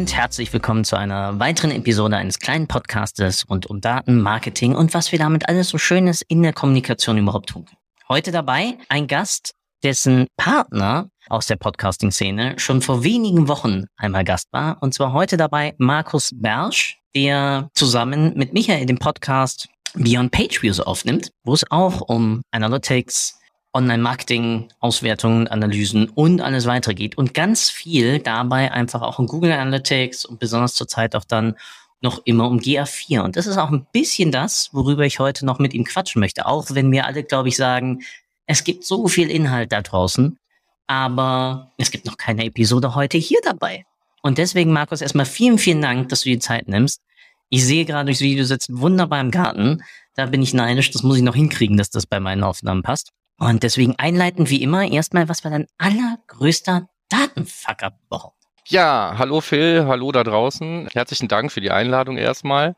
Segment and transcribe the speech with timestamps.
[0.00, 4.94] Und herzlich willkommen zu einer weiteren Episode eines kleinen Podcastes rund um Daten, Marketing und
[4.94, 7.66] was wir damit alles so Schönes in der Kommunikation überhaupt tun.
[8.08, 14.48] Heute dabei ein Gast, dessen Partner aus der Podcasting-Szene schon vor wenigen Wochen einmal Gast
[14.52, 14.78] war.
[14.80, 20.80] Und zwar heute dabei Markus Bersch, der zusammen mit Michael den Podcast Beyond Page Views
[20.80, 23.38] aufnimmt, wo es auch um Analytics,
[23.72, 29.52] Online-Marketing, Auswertungen, Analysen und alles weitere geht und ganz viel dabei einfach auch um Google
[29.52, 31.56] Analytics und besonders zurzeit auch dann
[32.00, 33.20] noch immer um GA4.
[33.20, 36.46] Und das ist auch ein bisschen das, worüber ich heute noch mit ihm quatschen möchte.
[36.46, 38.02] Auch wenn wir alle, glaube ich, sagen,
[38.46, 40.38] es gibt so viel Inhalt da draußen,
[40.86, 43.84] aber es gibt noch keine Episode heute hier dabei.
[44.22, 47.00] Und deswegen, Markus, erstmal vielen, vielen Dank, dass du die Zeit nimmst.
[47.48, 49.82] Ich sehe gerade durchs Video, sitzt wunderbar im Garten.
[50.16, 50.90] Da bin ich neidisch.
[50.90, 53.12] Das muss ich noch hinkriegen, dass das bei meinen Aufnahmen passt.
[53.40, 58.36] Und deswegen einleitend wie immer erstmal, was war dein allergrößter Datenfuck-up überhaupt?
[58.66, 60.88] Ja, hallo Phil, hallo da draußen.
[60.92, 62.76] Herzlichen Dank für die Einladung erstmal.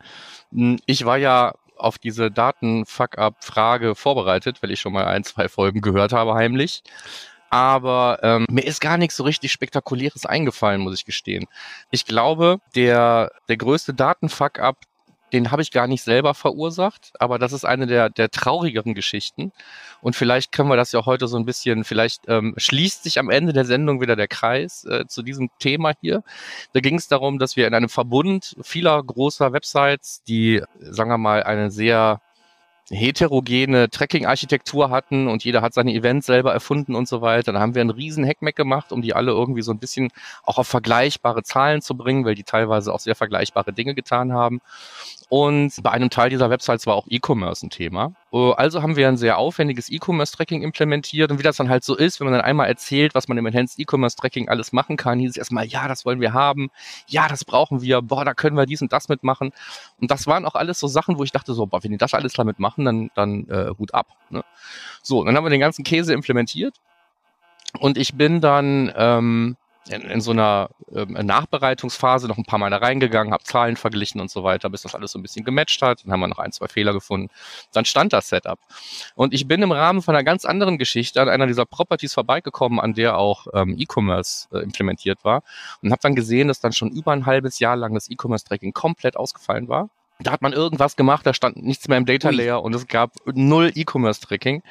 [0.53, 5.81] Hm, ich war ja auf diese Daten-Fuck-up-Frage vorbereitet, weil ich schon mal ein, zwei Folgen
[5.81, 6.85] gehört habe heimlich.
[7.51, 11.47] Aber ähm, mir ist gar nichts so richtig Spektakuläres eingefallen, muss ich gestehen.
[11.91, 14.77] Ich glaube, der, der größte Daten-Fuck-up,
[15.33, 19.53] den habe ich gar nicht selber verursacht, aber das ist eine der, der traurigeren Geschichten.
[20.01, 23.31] Und vielleicht können wir das ja heute so ein bisschen, vielleicht ähm, schließt sich am
[23.31, 26.23] Ende der Sendung wieder der Kreis äh, zu diesem Thema hier.
[26.73, 31.19] Da ging es darum, dass wir in einem Verbund vieler großer Websites, die, sagen wir
[31.19, 32.21] mal, eine sehr
[32.93, 37.53] heterogene Tracking-Architektur hatten und jeder hat seine Events selber erfunden und so weiter.
[37.53, 40.11] Dann haben wir einen riesen Hackmack gemacht, um die alle irgendwie so ein bisschen
[40.45, 44.61] auch auf vergleichbare Zahlen zu bringen, weil die teilweise auch sehr vergleichbare Dinge getan haben.
[45.29, 48.13] Und bei einem Teil dieser Websites war auch E-Commerce ein Thema.
[48.33, 51.97] Äh, also haben wir ein sehr aufwendiges E-Commerce-Tracking implementiert und wie das dann halt so
[51.97, 55.31] ist, wenn man dann einmal erzählt, was man im Enhanced E-Commerce-Tracking alles machen kann, hieß
[55.31, 56.71] es erstmal, ja, das wollen wir haben,
[57.07, 59.53] ja, das brauchen wir, boah, da können wir dies und das mitmachen.
[60.01, 62.15] Und das waren auch alles so Sachen, wo ich dachte so, boah, wenn die das
[62.15, 64.07] alles damit machen, dann, dann äh, Hut ab.
[64.31, 64.45] Ne?
[65.03, 66.75] So, dann haben wir den ganzen Käse implementiert
[67.79, 69.57] und ich bin dann ähm,
[69.89, 74.21] in, in so einer ähm, Nachbereitungsphase noch ein paar Mal da reingegangen, habe Zahlen verglichen
[74.21, 76.05] und so weiter, bis das alles so ein bisschen gematcht hat.
[76.05, 77.31] Dann haben wir noch ein, zwei Fehler gefunden.
[77.73, 78.59] Dann stand das Setup.
[79.15, 82.79] Und ich bin im Rahmen von einer ganz anderen Geschichte an einer dieser Properties vorbeigekommen,
[82.79, 85.43] an der auch ähm, E-Commerce äh, implementiert war
[85.83, 89.17] und habe dann gesehen, dass dann schon über ein halbes Jahr lang das E-Commerce-Tracking komplett
[89.17, 89.89] ausgefallen war.
[90.21, 93.13] Da hat man irgendwas gemacht, da stand nichts mehr im Data Layer und es gab
[93.27, 94.63] null E-Commerce-Tracking.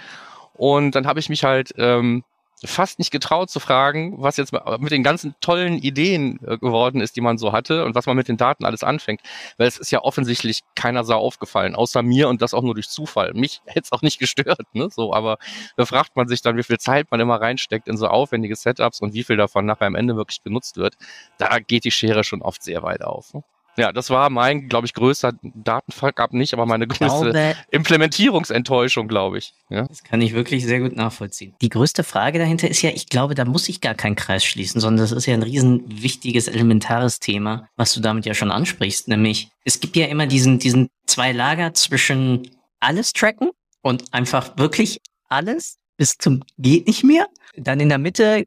[0.54, 2.24] Und dann habe ich mich halt ähm,
[2.64, 7.16] fast nicht getraut zu fragen, was jetzt mit den ganzen tollen Ideen äh, geworden ist,
[7.16, 9.22] die man so hatte und was man mit den Daten alles anfängt.
[9.58, 12.90] Weil es ist ja offensichtlich keiner Sau aufgefallen, außer mir und das auch nur durch
[12.90, 13.34] Zufall.
[13.34, 14.90] Mich hätte es auch nicht gestört, ne?
[14.92, 15.38] So, aber
[15.78, 19.02] da fragt man sich dann, wie viel Zeit man immer reinsteckt in so aufwendige Setups
[19.02, 20.96] und wie viel davon nachher am Ende wirklich benutzt wird.
[21.38, 23.34] Da geht die Schere schon oft sehr weit auf.
[23.34, 23.44] Ne?
[23.78, 29.38] Ja, das war mein, glaube ich, größter Datenfuck-up nicht, aber meine größte glaube, Implementierungsenttäuschung, glaube
[29.38, 29.54] ich.
[29.70, 29.88] Ja?
[29.88, 31.56] Das kann ich wirklich sehr gut nachvollziehen.
[31.62, 34.82] Die größte Frage dahinter ist ja, ich glaube, da muss ich gar keinen Kreis schließen,
[34.82, 39.08] sondern das ist ja ein riesen wichtiges, elementares Thema, was du damit ja schon ansprichst,
[39.08, 42.50] nämlich es gibt ja immer diesen, diesen zwei Lager zwischen
[42.80, 43.52] alles tracken
[43.82, 45.00] und einfach wirklich
[45.30, 47.28] alles bis zum geht nicht mehr.
[47.56, 48.46] Dann in der Mitte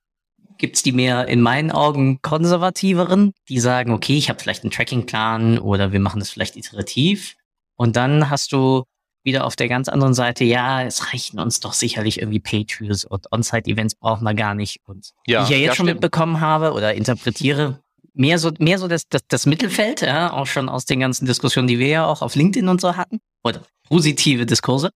[0.59, 5.59] gibt's die mehr in meinen Augen konservativeren, die sagen, okay, ich habe vielleicht einen Tracking-Plan
[5.59, 7.37] oder wir machen das vielleicht iterativ.
[7.77, 8.85] Und dann hast du
[9.25, 13.33] wieder auf der ganz anderen Seite, ja, es reichen uns doch sicherlich irgendwie Page-Views und
[13.33, 14.81] On-Site-Events brauchen wir gar nicht.
[14.87, 16.01] Und ja, wie ich ja jetzt schon stimmt.
[16.01, 17.81] mitbekommen habe oder interpretiere,
[18.13, 21.69] mehr so, mehr so das, das, das Mittelfeld, ja, auch schon aus den ganzen Diskussionen,
[21.69, 24.91] die wir ja auch auf LinkedIn und so hatten, oder positive Diskurse.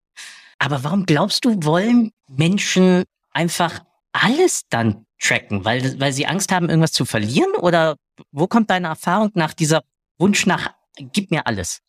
[0.59, 3.80] Aber warum glaubst du, wollen Menschen einfach
[4.12, 5.66] alles dann tracken?
[5.66, 7.52] Weil, weil sie Angst haben, irgendwas zu verlieren?
[7.60, 7.98] Oder
[8.31, 9.84] wo kommt deine Erfahrung nach dieser
[10.18, 11.81] Wunsch nach, gib mir alles?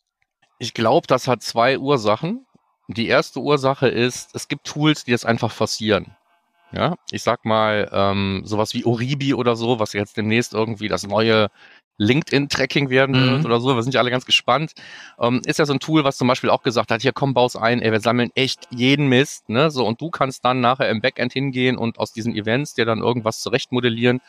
[0.59, 2.45] Ich glaube, das hat zwei Ursachen.
[2.87, 6.15] Die erste Ursache ist, es gibt Tools, die das einfach forcieren.
[6.71, 11.07] Ja, ich sag mal, ähm, sowas wie Oribi oder so, was jetzt demnächst irgendwie das
[11.07, 11.49] neue
[11.99, 13.29] LinkedIn-Tracking werden mhm.
[13.29, 13.75] wird oder so.
[13.75, 14.73] Wir sind ja alle ganz gespannt.
[15.19, 17.55] Ähm, ist ja so ein Tool, was zum Beispiel auch gesagt hat, hier komm, baus
[17.55, 19.69] ein, ey, wir sammeln echt jeden Mist, ne?
[19.69, 22.99] So, und du kannst dann nachher im Backend hingehen und aus diesen Events dir dann
[22.99, 24.21] irgendwas zurecht modellieren.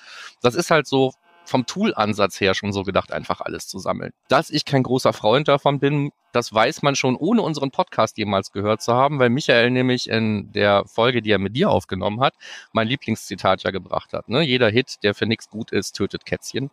[0.43, 1.12] Das ist halt so
[1.50, 4.12] vom Tool-Ansatz her schon so gedacht, einfach alles zu sammeln.
[4.28, 8.52] Dass ich kein großer Freund davon bin, das weiß man schon, ohne unseren Podcast jemals
[8.52, 12.34] gehört zu haben, weil Michael nämlich in der Folge, die er mit dir aufgenommen hat,
[12.73, 14.28] mein Lieblingszitat ja gebracht hat.
[14.28, 14.43] Ne?
[14.43, 16.70] Jeder Hit, der für nichts gut ist, tötet Kätzchen.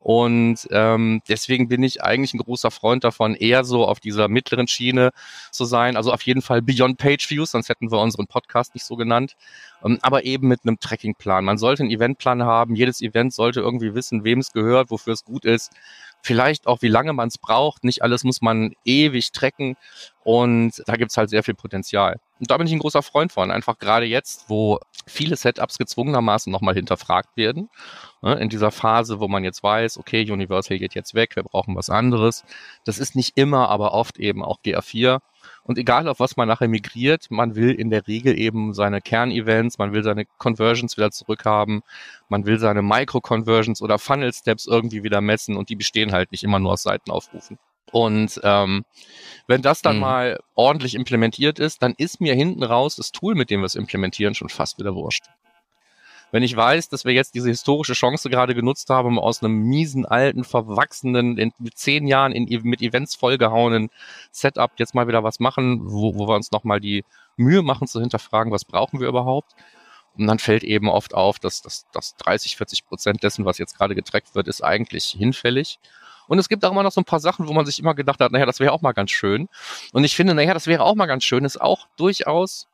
[0.00, 4.68] Und ähm, deswegen bin ich eigentlich ein großer Freund davon, eher so auf dieser mittleren
[4.68, 5.10] Schiene
[5.50, 5.96] zu sein.
[5.96, 9.36] Also auf jeden Fall Beyond Page Views, sonst hätten wir unseren Podcast nicht so genannt.
[9.84, 11.44] Ähm, aber eben mit einem Trackingplan.
[11.44, 12.76] Man sollte einen Eventplan haben.
[12.76, 15.72] Jedes Event sollte irgendwie wissen, wem es gehört, wofür es gut ist.
[16.22, 17.84] Vielleicht auch, wie lange man es braucht.
[17.84, 19.76] Nicht alles muss man ewig tracken.
[20.24, 22.20] Und da gibt's halt sehr viel Potenzial.
[22.38, 23.50] Und da bin ich ein großer Freund von.
[23.50, 27.70] Einfach gerade jetzt, wo viele Setups gezwungenermaßen nochmal hinterfragt werden
[28.20, 31.76] Ne, in dieser Phase, wo man jetzt weiß, okay, Universal geht jetzt weg, wir brauchen
[31.76, 32.44] was anderes.
[32.84, 35.20] Das ist nicht immer, aber oft eben auch GA4.
[35.68, 39.76] Und egal auf was man nachher migriert, man will in der Regel eben seine Kernevents,
[39.76, 41.82] man will seine Conversions wieder zurückhaben,
[42.30, 46.58] man will seine Micro-Conversions oder Funnel-Steps irgendwie wieder messen und die bestehen halt nicht immer
[46.58, 47.58] nur aus Seitenaufrufen.
[47.92, 48.86] Und ähm,
[49.46, 50.00] wenn das dann mhm.
[50.00, 53.74] mal ordentlich implementiert ist, dann ist mir hinten raus das Tool, mit dem wir es
[53.74, 55.24] implementieren, schon fast wieder wurscht.
[56.30, 59.54] Wenn ich weiß, dass wir jetzt diese historische Chance gerade genutzt haben, um aus einem
[59.54, 63.90] miesen, alten, verwachsenen, in, mit zehn Jahren in, mit Events vollgehauenen
[64.30, 67.04] Setup jetzt mal wieder was machen, wo, wo wir uns nochmal die
[67.36, 69.54] Mühe machen zu hinterfragen, was brauchen wir überhaupt?
[70.16, 73.76] Und dann fällt eben oft auf, dass, dass, dass 30, 40 Prozent dessen, was jetzt
[73.76, 75.78] gerade getrackt wird, ist eigentlich hinfällig.
[76.26, 78.20] Und es gibt auch immer noch so ein paar Sachen, wo man sich immer gedacht
[78.20, 79.48] hat, naja, das wäre auch mal ganz schön.
[79.92, 82.67] Und ich finde, naja, das wäre auch mal ganz schön, ist auch durchaus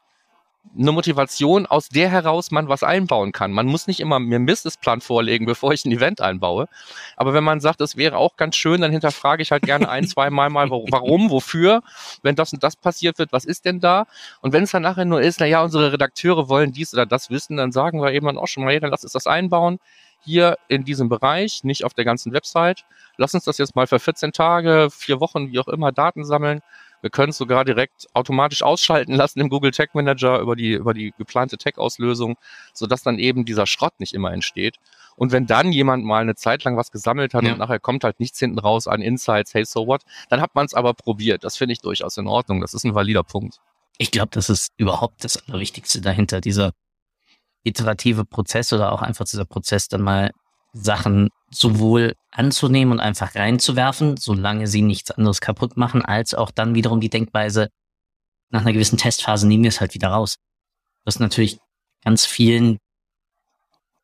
[0.76, 3.52] eine Motivation, aus der heraus man was einbauen kann.
[3.52, 6.68] Man muss nicht immer mir einen Businessplan vorlegen, bevor ich ein Event einbaue.
[7.16, 10.06] Aber wenn man sagt, das wäre auch ganz schön, dann hinterfrage ich halt gerne ein,
[10.06, 11.82] zwei Mal mal, warum, wofür,
[12.22, 14.06] wenn das und das passiert wird, was ist denn da?
[14.40, 17.30] Und wenn es dann nachher nur ist, na ja, unsere Redakteure wollen dies oder das
[17.30, 19.78] wissen, dann sagen wir eben dann auch schon mal, hey, dann lass uns das einbauen
[20.24, 22.84] hier in diesem Bereich, nicht auf der ganzen Website.
[23.18, 26.62] Lass uns das jetzt mal für 14 Tage, vier Wochen, wie auch immer, Daten sammeln
[27.04, 30.94] wir können es sogar direkt automatisch ausschalten lassen im Google Tag Manager über die, über
[30.94, 32.38] die geplante Tag-Auslösung,
[32.72, 34.76] sodass dann eben dieser Schrott nicht immer entsteht.
[35.14, 37.52] Und wenn dann jemand mal eine Zeit lang was gesammelt hat ja.
[37.52, 40.64] und nachher kommt halt nichts hinten raus an Insights, hey, so what, dann hat man
[40.64, 41.44] es aber probiert.
[41.44, 42.62] Das finde ich durchaus in Ordnung.
[42.62, 43.58] Das ist ein valider Punkt.
[43.98, 46.72] Ich glaube, das ist überhaupt das Allerwichtigste dahinter, dieser
[47.64, 50.30] iterative Prozess oder auch einfach dieser Prozess, dann mal
[50.72, 56.74] Sachen sowohl anzunehmen und einfach reinzuwerfen, solange sie nichts anderes kaputt machen, als auch dann
[56.74, 57.68] wiederum die Denkweise,
[58.50, 60.36] nach einer gewissen Testphase nehmen wir es halt wieder raus.
[61.04, 61.58] Das ist natürlich
[62.04, 62.78] ganz vielen,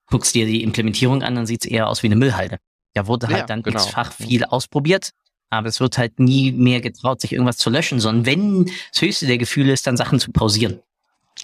[0.06, 2.58] guckst dir die Implementierung an, dann sieht es eher aus wie eine Müllhalde.
[2.94, 3.80] Da wurde halt ja, dann genau.
[3.80, 5.10] x-fach viel ausprobiert,
[5.50, 9.26] aber es wird halt nie mehr getraut, sich irgendwas zu löschen, sondern wenn das höchste
[9.26, 10.80] der Gefühle ist, dann Sachen zu pausieren.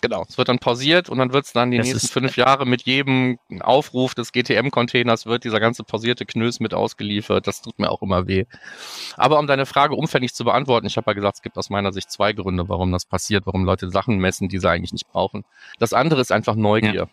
[0.01, 2.67] Genau, es wird dann pausiert und dann wird es dann die das nächsten fünf Jahre
[2.67, 7.47] mit jedem Aufruf des GTM-Containers wird dieser ganze pausierte Knös mit ausgeliefert.
[7.47, 8.45] Das tut mir auch immer weh.
[9.17, 11.93] Aber um deine Frage umfänglich zu beantworten, ich habe ja gesagt, es gibt aus meiner
[11.93, 15.45] Sicht zwei Gründe, warum das passiert, warum Leute Sachen messen, die sie eigentlich nicht brauchen.
[15.79, 16.95] Das andere ist einfach Neugier.
[16.95, 17.09] Ja.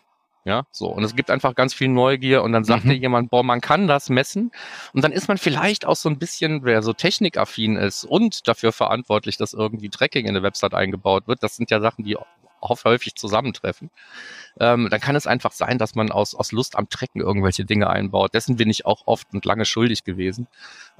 [0.46, 0.88] Ja, so.
[0.88, 2.90] Und es gibt einfach ganz viel Neugier und dann sagt mhm.
[2.90, 4.52] dir jemand, boah, man kann das messen.
[4.92, 8.72] Und dann ist man vielleicht auch so ein bisschen, wer so technikaffin ist und dafür
[8.72, 11.42] verantwortlich, dass irgendwie Tracking in eine Website eingebaut wird.
[11.42, 12.18] Das sind ja Sachen, die
[12.70, 13.90] häufig zusammentreffen,
[14.60, 17.90] ähm, dann kann es einfach sein, dass man aus, aus Lust am Trecken irgendwelche Dinge
[17.90, 18.34] einbaut.
[18.34, 20.46] Dessen bin ich auch oft und lange schuldig gewesen.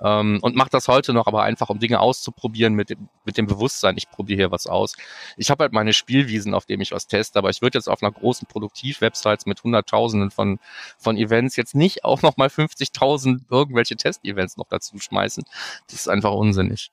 [0.02, 3.46] Ähm, und mache das heute noch, aber einfach, um Dinge auszuprobieren mit dem, mit dem
[3.46, 4.96] Bewusstsein, ich probiere hier was aus.
[5.36, 8.02] Ich habe halt meine Spielwiesen, auf denen ich was teste, aber ich würde jetzt auf
[8.02, 10.58] einer großen Produktiv-Websites mit Hunderttausenden von,
[10.98, 15.44] von Events jetzt nicht auch nochmal 50.000 irgendwelche Test-Events noch dazu schmeißen.
[15.86, 16.90] Das ist einfach unsinnig.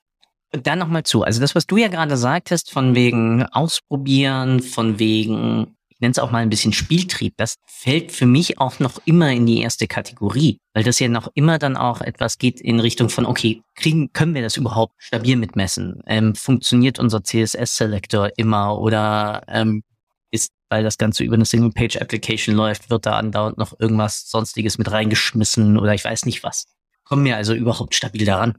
[0.51, 1.24] Dann nochmal zu.
[1.24, 6.20] Also das, was du ja gerade sagtest, von wegen Ausprobieren, von wegen, ich nenne es
[6.20, 9.88] auch mal ein bisschen Spieltrieb, das fällt für mich auch noch immer in die erste
[9.88, 14.12] Kategorie, weil das ja noch immer dann auch etwas geht in Richtung von, okay, kriegen,
[14.12, 16.01] können wir das überhaupt stabil mitmessen?
[16.05, 19.84] Ähm, funktioniert unser CSS-Selektor immer oder ähm,
[20.31, 24.91] ist, weil das Ganze über eine Single-Page-Application läuft, wird da andauernd noch irgendwas Sonstiges mit
[24.91, 26.65] reingeschmissen oder ich weiß nicht was.
[27.05, 28.55] Kommen wir also überhaupt stabil daran?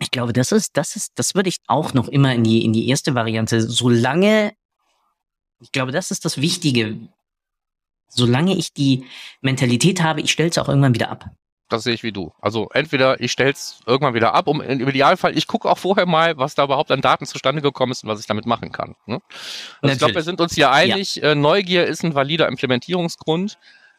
[0.00, 2.72] Ich glaube, das ist, das ist, das würde ich auch noch immer in die, in
[2.72, 4.52] die erste Variante, solange,
[5.60, 6.96] ich glaube, das ist das Wichtige.
[8.08, 9.04] Solange ich die
[9.40, 11.30] Mentalität habe, ich stelle es auch irgendwann wieder ab.
[11.68, 12.32] Das sehe ich wie du.
[12.40, 16.06] Also entweder ich stelle es irgendwann wieder ab, um im Idealfall, ich gucke auch vorher
[16.06, 18.94] mal, was da überhaupt an Daten zustande gekommen ist und was ich damit machen kann.
[19.04, 19.20] Ne?
[19.82, 21.32] Also ich glaube, wir sind uns hier einig, ja.
[21.32, 23.58] äh, Neugier ist ein valider Implementierungsgrund.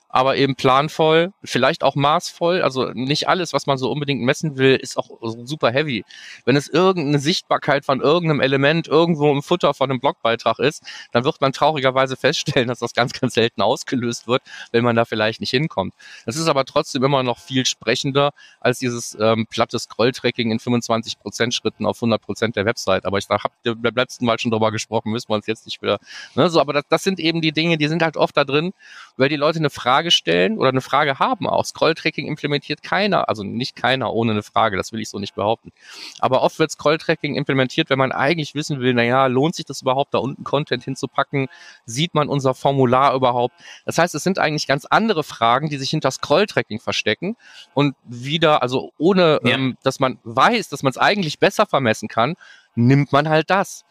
[0.10, 2.64] Aber eben planvoll, vielleicht auch maßvoll.
[2.64, 6.04] Also nicht alles, was man so unbedingt messen will, ist auch super heavy.
[6.46, 11.24] Wenn es irgendeine Sichtbarkeit von irgendeinem Element irgendwo im Futter von einem Blogbeitrag ist, dann
[11.24, 15.42] wird man traurigerweise feststellen, dass das ganz, ganz selten ausgelöst wird, wenn man da vielleicht
[15.42, 15.94] nicht hinkommt.
[16.26, 21.52] Das ist aber trotzdem immer noch viel sprechender als dieses ähm, platte Scroll-Tracking in 25%
[21.52, 23.06] Schritten auf 100% der Website.
[23.06, 26.00] Aber ich habe beim letzten Mal schon drüber gesprochen, müssen wir uns jetzt nicht wieder.
[26.34, 28.74] Ne, so, aber das, das sind eben die Dinge, die sind halt oft da drin,
[29.18, 31.66] weil die Leute eine Frage Frage stellen oder eine Frage haben auch.
[31.66, 35.74] Scroll-Tracking implementiert keiner, also nicht keiner ohne eine Frage, das will ich so nicht behaupten.
[36.20, 40.14] Aber oft wird Scroll-Tracking implementiert, wenn man eigentlich wissen will, naja, lohnt sich das überhaupt,
[40.14, 41.50] da unten Content hinzupacken?
[41.86, 43.56] Sieht man unser Formular überhaupt?
[43.86, 47.36] Das heißt, es sind eigentlich ganz andere Fragen, die sich hinter Scroll-Tracking verstecken
[47.74, 49.56] und wieder, also ohne, ja.
[49.56, 52.36] ähm, dass man weiß, dass man es eigentlich besser vermessen kann,
[52.76, 53.84] nimmt man halt das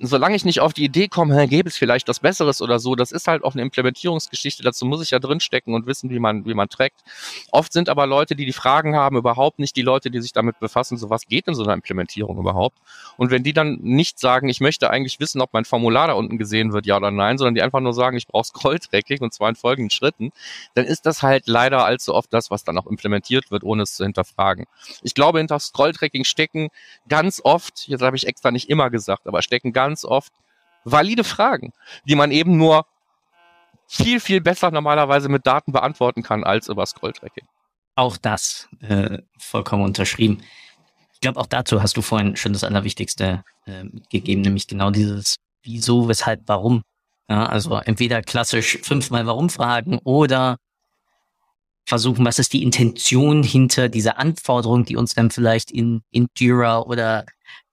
[0.00, 3.10] solange ich nicht auf die Idee komme, gäbe es vielleicht was Besseres oder so, das
[3.10, 6.54] ist halt auch eine Implementierungsgeschichte, dazu muss ich ja drinstecken und wissen, wie man, wie
[6.54, 7.00] man trackt.
[7.52, 10.60] Oft sind aber Leute, die die Fragen haben, überhaupt nicht die Leute, die sich damit
[10.60, 12.76] befassen, so was geht in so einer Implementierung überhaupt.
[13.16, 16.36] Und wenn die dann nicht sagen, ich möchte eigentlich wissen, ob mein Formular da unten
[16.36, 19.48] gesehen wird, ja oder nein, sondern die einfach nur sagen, ich brauche Scroll-Tracking und zwar
[19.48, 20.32] in folgenden Schritten,
[20.74, 23.94] dann ist das halt leider allzu oft das, was dann auch implementiert wird, ohne es
[23.94, 24.66] zu hinterfragen.
[25.02, 26.68] Ich glaube, hinter Scroll-Tracking stecken
[27.08, 30.32] ganz oft, jetzt habe ich extra nicht immer gesagt, aber stecken ganz oft
[30.82, 31.72] valide Fragen,
[32.04, 32.84] die man eben nur
[33.86, 37.46] viel, viel besser normalerweise mit Daten beantworten kann als über Scrolltracking.
[37.94, 40.42] Auch das äh, vollkommen unterschrieben.
[41.12, 45.36] Ich glaube, auch dazu hast du vorhin schon das Allerwichtigste äh, gegeben, nämlich genau dieses
[45.62, 46.82] Wieso, weshalb, warum.
[47.28, 50.56] Ja, also entweder klassisch fünfmal Warum fragen oder
[51.86, 56.80] versuchen, was ist die Intention hinter dieser Anforderung, die uns dann vielleicht in, in Jira
[56.80, 57.26] oder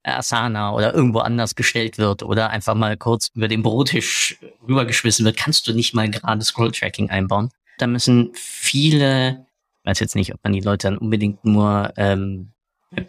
[0.05, 5.37] Asana oder irgendwo anders gestellt wird oder einfach mal kurz über den Brottisch rübergeschmissen wird,
[5.37, 7.49] kannst du nicht mal gerade Scroll-Tracking einbauen.
[7.77, 9.45] Da müssen viele,
[9.83, 12.51] ich weiß jetzt nicht, ob man die Leute dann unbedingt nur ähm,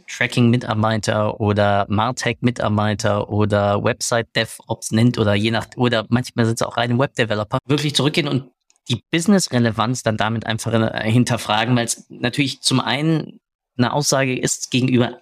[0.08, 6.98] Tracking-Mitarbeiter oder Martech-Mitarbeiter oder Website-DevOps nennt oder je nach, oder manchmal sind es auch reine
[6.98, 8.50] Web-Developer, wirklich zurückgehen und
[8.88, 10.72] die Business-Relevanz dann damit einfach
[11.02, 13.40] hinterfragen, weil es natürlich zum einen
[13.76, 15.20] eine Aussage ist gegenüber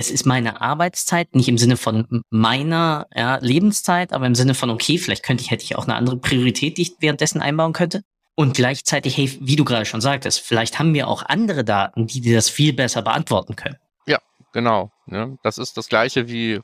[0.00, 4.70] es ist meine Arbeitszeit, nicht im Sinne von meiner ja, Lebenszeit, aber im Sinne von,
[4.70, 8.02] okay, vielleicht könnte ich, hätte ich auch eine andere Priorität, die ich währenddessen einbauen könnte.
[8.34, 12.20] Und gleichzeitig, hey, wie du gerade schon sagtest, vielleicht haben wir auch andere Daten, die
[12.20, 13.76] dir das viel besser beantworten können.
[14.06, 14.18] Ja,
[14.52, 14.90] genau.
[15.06, 16.60] Ja, das ist das gleiche wie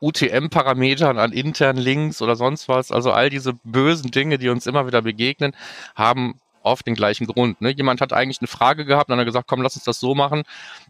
[0.00, 2.92] UTM-Parametern an internen Links oder sonst was.
[2.92, 5.56] Also all diese bösen Dinge, die uns immer wieder begegnen,
[5.94, 7.60] haben oft den gleichen Grund.
[7.60, 7.70] Ne?
[7.70, 10.00] Jemand hat eigentlich eine Frage gehabt und dann hat er gesagt, komm, lass uns das
[10.00, 10.42] so machen,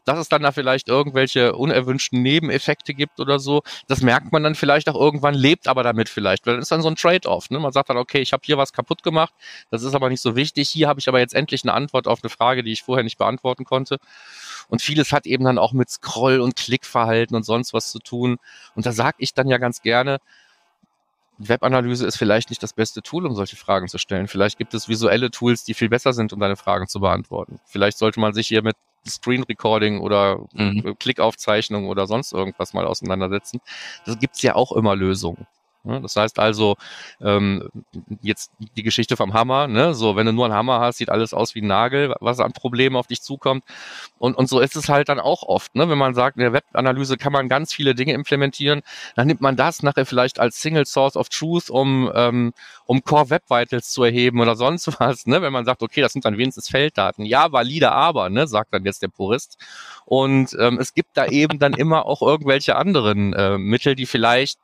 [0.04, 3.62] dass es dann da vielleicht irgendwelche unerwünschten Nebeneffekte gibt oder so.
[3.86, 6.46] Das merkt man dann vielleicht auch irgendwann, lebt aber damit vielleicht.
[6.46, 7.50] Weil das ist dann so ein Trade-off.
[7.50, 7.60] Ne?
[7.60, 9.32] Man sagt dann, okay, ich habe hier was kaputt gemacht,
[9.70, 10.68] das ist aber nicht so wichtig.
[10.68, 13.18] Hier habe ich aber jetzt endlich eine Antwort auf eine Frage, die ich vorher nicht
[13.18, 13.98] beantworten konnte.
[14.68, 18.38] Und vieles hat eben dann auch mit Scroll- und Klickverhalten und sonst was zu tun.
[18.74, 20.18] Und da sage ich dann ja ganz gerne,
[21.38, 24.28] Webanalyse ist vielleicht nicht das beste Tool, um solche Fragen zu stellen.
[24.28, 27.60] Vielleicht gibt es visuelle Tools, die viel besser sind, um deine Fragen zu beantworten.
[27.66, 28.76] Vielleicht sollte man sich hier mit
[29.06, 30.96] Screen Recording oder mhm.
[30.98, 33.60] Klickaufzeichnung oder sonst irgendwas mal auseinandersetzen.
[34.04, 35.46] Das gibt's ja auch immer Lösungen.
[35.86, 36.00] Ne?
[36.00, 36.76] Das heißt also,
[37.20, 37.68] ähm,
[38.20, 39.94] jetzt die Geschichte vom Hammer, ne?
[39.94, 42.52] so wenn du nur einen Hammer hast, sieht alles aus wie ein Nagel, was an
[42.52, 43.64] Problemen auf dich zukommt.
[44.18, 45.88] Und, und so ist es halt dann auch oft, ne?
[45.88, 48.82] wenn man sagt, in der Webanalyse kann man ganz viele Dinge implementieren,
[49.14, 52.52] dann nimmt man das nachher vielleicht als Single Source of Truth, um, ähm,
[52.86, 55.40] um Core Web Vitals zu erheben oder sonst was, ne?
[55.40, 57.24] wenn man sagt, okay, das sind dann wenigstens Felddaten.
[57.24, 58.48] Ja, valide aber, ne?
[58.48, 59.58] sagt dann jetzt der Purist.
[60.04, 64.58] Und ähm, es gibt da eben dann immer auch irgendwelche anderen äh, Mittel, die vielleicht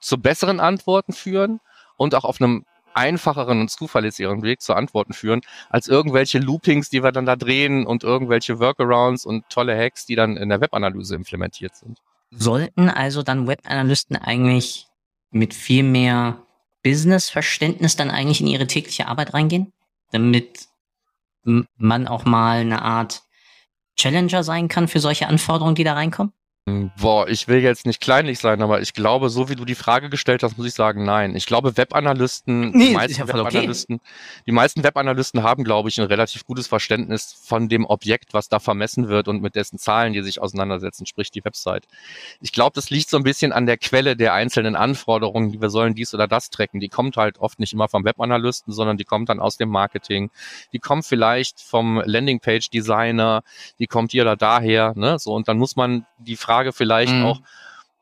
[0.00, 1.60] zu besseren Antworten führen
[1.96, 2.64] und auch auf einem
[2.94, 7.86] einfacheren und zuverlässigeren Weg zu Antworten führen, als irgendwelche Loopings, die wir dann da drehen
[7.86, 12.00] und irgendwelche Workarounds und tolle Hacks, die dann in der Webanalyse implementiert sind.
[12.30, 14.86] Sollten also dann Webanalysten eigentlich
[15.30, 16.42] mit viel mehr
[16.82, 19.72] Business-Verständnis dann eigentlich in ihre tägliche Arbeit reingehen,
[20.12, 20.68] damit
[21.42, 23.22] man auch mal eine Art
[23.96, 26.32] Challenger sein kann für solche Anforderungen, die da reinkommen?
[26.68, 30.10] Boah, ich will jetzt nicht kleinlich sein, aber ich glaube, so wie du die Frage
[30.10, 31.36] gestellt hast, muss ich sagen, nein.
[31.36, 34.04] Ich glaube, Webanalysten, nee, die, meisten Webanalysten okay.
[34.46, 38.58] die meisten Webanalysten haben, glaube ich, ein relativ gutes Verständnis von dem Objekt, was da
[38.58, 41.86] vermessen wird und mit dessen Zahlen, die sich auseinandersetzen, sprich die Website.
[42.40, 45.70] Ich glaube, das liegt so ein bisschen an der Quelle der einzelnen Anforderungen, die wir
[45.70, 46.80] sollen dies oder das tracken.
[46.80, 50.30] Die kommt halt oft nicht immer vom Webanalysten, sondern die kommt dann aus dem Marketing.
[50.72, 53.44] Die kommt vielleicht vom Landingpage-Designer,
[53.78, 55.20] die kommt hier oder daher, ne?
[55.20, 57.26] So, und dann muss man die Frage Frage vielleicht mhm.
[57.26, 57.40] auch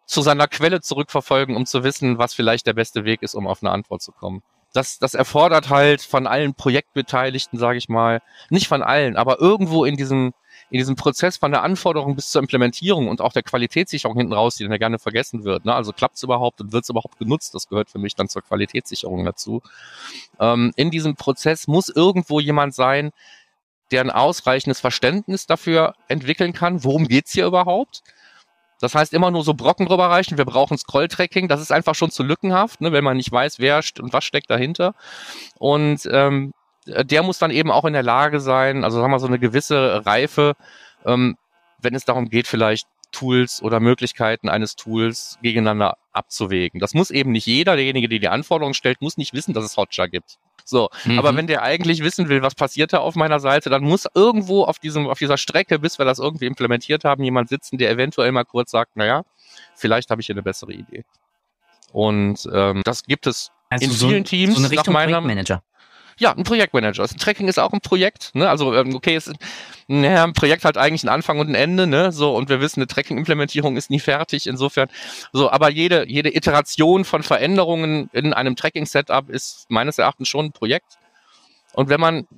[0.06, 3.62] zu seiner Quelle zurückverfolgen, um zu wissen, was vielleicht der beste Weg ist, um auf
[3.62, 4.42] eine Antwort zu kommen.
[4.72, 8.20] das, das erfordert halt von allen Projektbeteiligten, sage ich mal,
[8.50, 10.32] nicht von allen, aber irgendwo in diesem
[10.70, 14.56] in diesem Prozess von der Anforderung bis zur Implementierung und auch der Qualitätssicherung hinten raus,
[14.56, 15.64] die dann ja gerne vergessen wird.
[15.64, 15.74] Ne?
[15.74, 17.54] Also klappt es überhaupt und wird es überhaupt genutzt?
[17.54, 19.62] Das gehört für mich dann zur Qualitätssicherung dazu.
[20.40, 23.12] Ähm, in diesem Prozess muss irgendwo jemand sein,
[23.90, 28.02] der ein ausreichendes Verständnis dafür entwickeln kann, worum geht's hier überhaupt.
[28.80, 30.38] Das heißt, immer nur so Brocken drüber reichen.
[30.38, 31.48] Wir brauchen Scroll-Tracking.
[31.48, 34.50] Das ist einfach schon zu lückenhaft, ne, wenn man nicht weiß, wer und was steckt
[34.50, 34.94] dahinter.
[35.58, 36.52] Und ähm,
[36.86, 40.04] der muss dann eben auch in der Lage sein, also sagen wir so eine gewisse
[40.04, 40.54] Reife,
[41.06, 41.36] ähm,
[41.80, 46.80] wenn es darum geht, vielleicht Tools oder Möglichkeiten eines Tools gegeneinander abzuwägen.
[46.80, 49.76] Das muss eben nicht jeder, derjenige, der die Anforderungen stellt, muss nicht wissen, dass es
[49.76, 50.38] Hotjar gibt.
[50.64, 51.18] So, mhm.
[51.18, 54.64] aber wenn der eigentlich wissen will, was passiert da auf meiner Seite, dann muss irgendwo
[54.64, 58.32] auf diesem, auf dieser Strecke, bis wir das irgendwie implementiert haben, jemand sitzen, der eventuell
[58.32, 59.24] mal kurz sagt, naja,
[59.74, 61.04] vielleicht habe ich hier eine bessere Idee.
[61.92, 64.54] Und ähm, das gibt es also in so, vielen Teams.
[64.54, 65.62] So eine Richtung nach meiner, Projektmanager.
[66.18, 67.02] Ja, ein Projektmanager.
[67.02, 68.34] Ein Tracking ist auch ein Projekt.
[68.34, 68.48] Ne?
[68.48, 69.30] Also ähm, okay, es,
[69.86, 71.86] naja, ein Projekt hat eigentlich einen Anfang und ein Ende.
[71.86, 72.12] Ne?
[72.12, 74.46] So und wir wissen, eine Tracking-Implementierung ist nie fertig.
[74.46, 74.88] Insofern
[75.32, 80.52] so, aber jede jede Iteration von Veränderungen in einem Tracking-Setup ist meines Erachtens schon ein
[80.52, 80.98] Projekt.
[81.74, 82.28] Und wenn man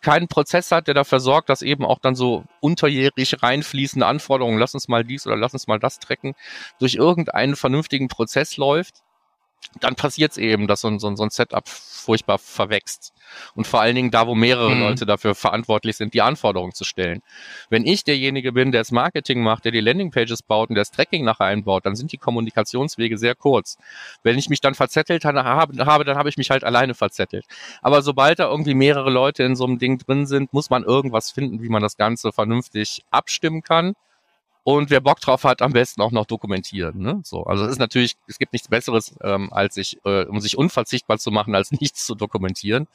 [0.00, 4.72] keinen Prozess hat, der dafür sorgt, dass eben auch dann so unterjährig reinfließende Anforderungen, lass
[4.72, 6.34] uns mal dies oder lass uns mal das tracken,
[6.78, 9.02] durch irgendeinen vernünftigen Prozess läuft,
[9.80, 13.12] dann passiert es eben, dass so ein, so, ein, Setup furchtbar verwächst.
[13.54, 14.80] Und vor allen Dingen da, wo mehrere mhm.
[14.80, 17.22] Leute dafür verantwortlich sind, die Anforderungen zu stellen.
[17.68, 20.90] Wenn ich derjenige bin, der das Marketing macht, der die Landingpages baut und der das
[20.90, 23.78] Tracking nachher einbaut, dann sind die Kommunikationswege sehr kurz.
[24.24, 27.44] Wenn ich mich dann verzettelt habe, habe dann habe ich mich halt alleine verzettelt.
[27.80, 31.30] Aber sobald da irgendwie mehrere Leute in so einem Ding drin sind, muss man irgendwas
[31.30, 33.94] finden, wie man das Ganze vernünftig abstimmen kann
[34.62, 36.98] und wer Bock drauf hat, am besten auch noch dokumentieren.
[36.98, 37.20] Ne?
[37.24, 40.56] So, also es ist natürlich, es gibt nichts Besseres, ähm, als sich, äh, um sich
[40.56, 42.86] unverzichtbar zu machen, als nichts zu dokumentieren.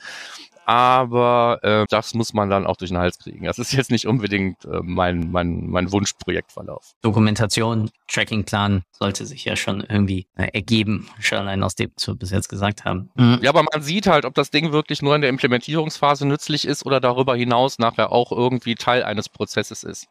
[0.68, 3.46] Aber äh, das muss man dann auch durch den Hals kriegen.
[3.46, 6.96] Das ist jetzt nicht unbedingt äh, mein, mein, mein Wunschprojektverlauf.
[7.04, 12.16] Dokumentation, Trackingplan sollte sich ja schon irgendwie äh, ergeben, schon allein aus dem, was wir
[12.16, 13.12] bis jetzt gesagt haben.
[13.14, 13.40] Mhm.
[13.44, 16.84] Ja, aber man sieht halt, ob das Ding wirklich nur in der Implementierungsphase nützlich ist
[16.84, 20.08] oder darüber hinaus nachher auch irgendwie Teil eines Prozesses ist.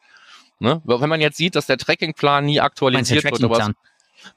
[0.59, 0.81] Ne?
[0.85, 3.75] Wenn man jetzt sieht, dass der Trackingplan nie aktualisiert wird, aber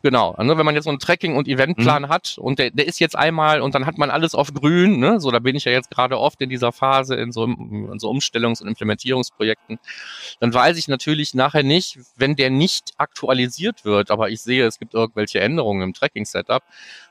[0.02, 0.32] Genau.
[0.32, 2.10] Also wenn man jetzt so einen Tracking- und Eventplan mhm.
[2.10, 5.20] hat und der, der ist jetzt einmal und dann hat man alles auf grün, ne?
[5.20, 8.10] so da bin ich ja jetzt gerade oft in dieser Phase in so, in so
[8.10, 9.80] Umstellungs- und Implementierungsprojekten,
[10.40, 14.80] dann weiß ich natürlich nachher nicht, wenn der nicht aktualisiert wird, aber ich sehe, es
[14.80, 16.64] gibt irgendwelche Änderungen im Tracking-Setup,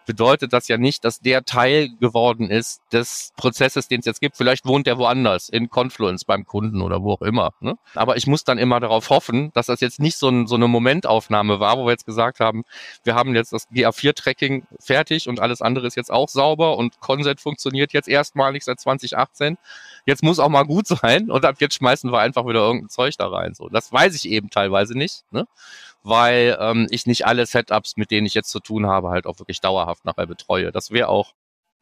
[0.07, 4.37] bedeutet das ja nicht, dass der Teil geworden ist des Prozesses, den es jetzt gibt.
[4.37, 7.53] Vielleicht wohnt der woanders, in Confluence beim Kunden oder wo auch immer.
[7.61, 7.77] Ne?
[7.95, 10.69] Aber ich muss dann immer darauf hoffen, dass das jetzt nicht so, ein, so eine
[10.69, 12.64] Momentaufnahme war, wo wir jetzt gesagt haben,
[13.05, 17.40] wir haben jetzt das GA4-Tracking fertig und alles andere ist jetzt auch sauber und Conset
[17.40, 19.59] funktioniert jetzt erstmalig seit 2018.
[20.07, 23.16] Jetzt muss auch mal gut sein und ab jetzt schmeißen wir einfach wieder irgendein Zeug
[23.19, 23.55] da rein.
[23.55, 25.25] So, das weiß ich eben teilweise nicht.
[25.33, 25.47] Ne?
[26.07, 29.40] Weil ähm, ich nicht alle Setups, mit denen ich jetzt zu tun habe, halt auch
[29.40, 30.71] wirklich dauerhaft nachher betreue.
[30.71, 31.35] Das wäre auch,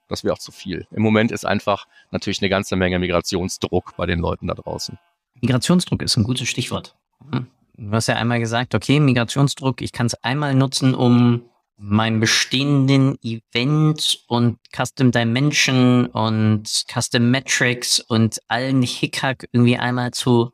[0.09, 0.87] das wäre auch zu viel.
[0.91, 4.99] Im Moment ist einfach natürlich eine ganze Menge Migrationsdruck bei den Leuten da draußen.
[5.43, 6.97] Migrationsdruck ist ein gutes Stichwort.
[7.31, 7.49] Hm.
[7.77, 11.43] Du hast ja einmal gesagt, okay, Migrationsdruck, ich kann es einmal nutzen, um
[11.77, 20.54] meinen bestehenden Event und Custom Dimension und Custom Metrics und allen Hickhack irgendwie einmal zu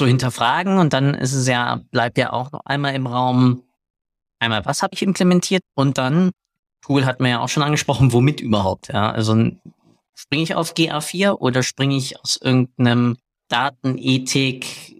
[0.00, 3.64] zu hinterfragen und dann ist es ja, bleibt ja auch noch einmal im Raum,
[4.38, 5.60] einmal, was habe ich implementiert?
[5.74, 6.30] Und dann,
[6.80, 9.34] Tool hat man ja auch schon angesprochen, womit überhaupt, ja, also
[10.14, 14.96] springe ich auf GA4 oder springe ich aus irgendeinem Datenethik,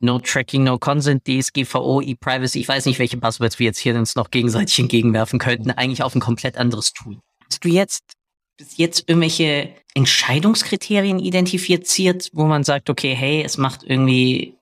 [0.00, 4.16] No Tracking, No Consent, DSGVO, E-Privacy, ich weiß nicht, welche Buzzwords wir jetzt hier uns
[4.16, 7.18] noch gegenseitig entgegenwerfen könnten, eigentlich auf ein komplett anderes Tool.
[7.48, 8.14] Hast du jetzt
[8.58, 14.58] bis jetzt irgendwelche Entscheidungskriterien identifiziert, wo man sagt, okay, hey, es macht irgendwie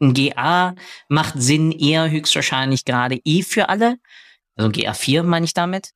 [0.00, 0.74] ein GA
[1.08, 3.96] macht Sinn eher höchstwahrscheinlich gerade eh für alle.
[4.56, 5.90] Also GA4 meine ich damit.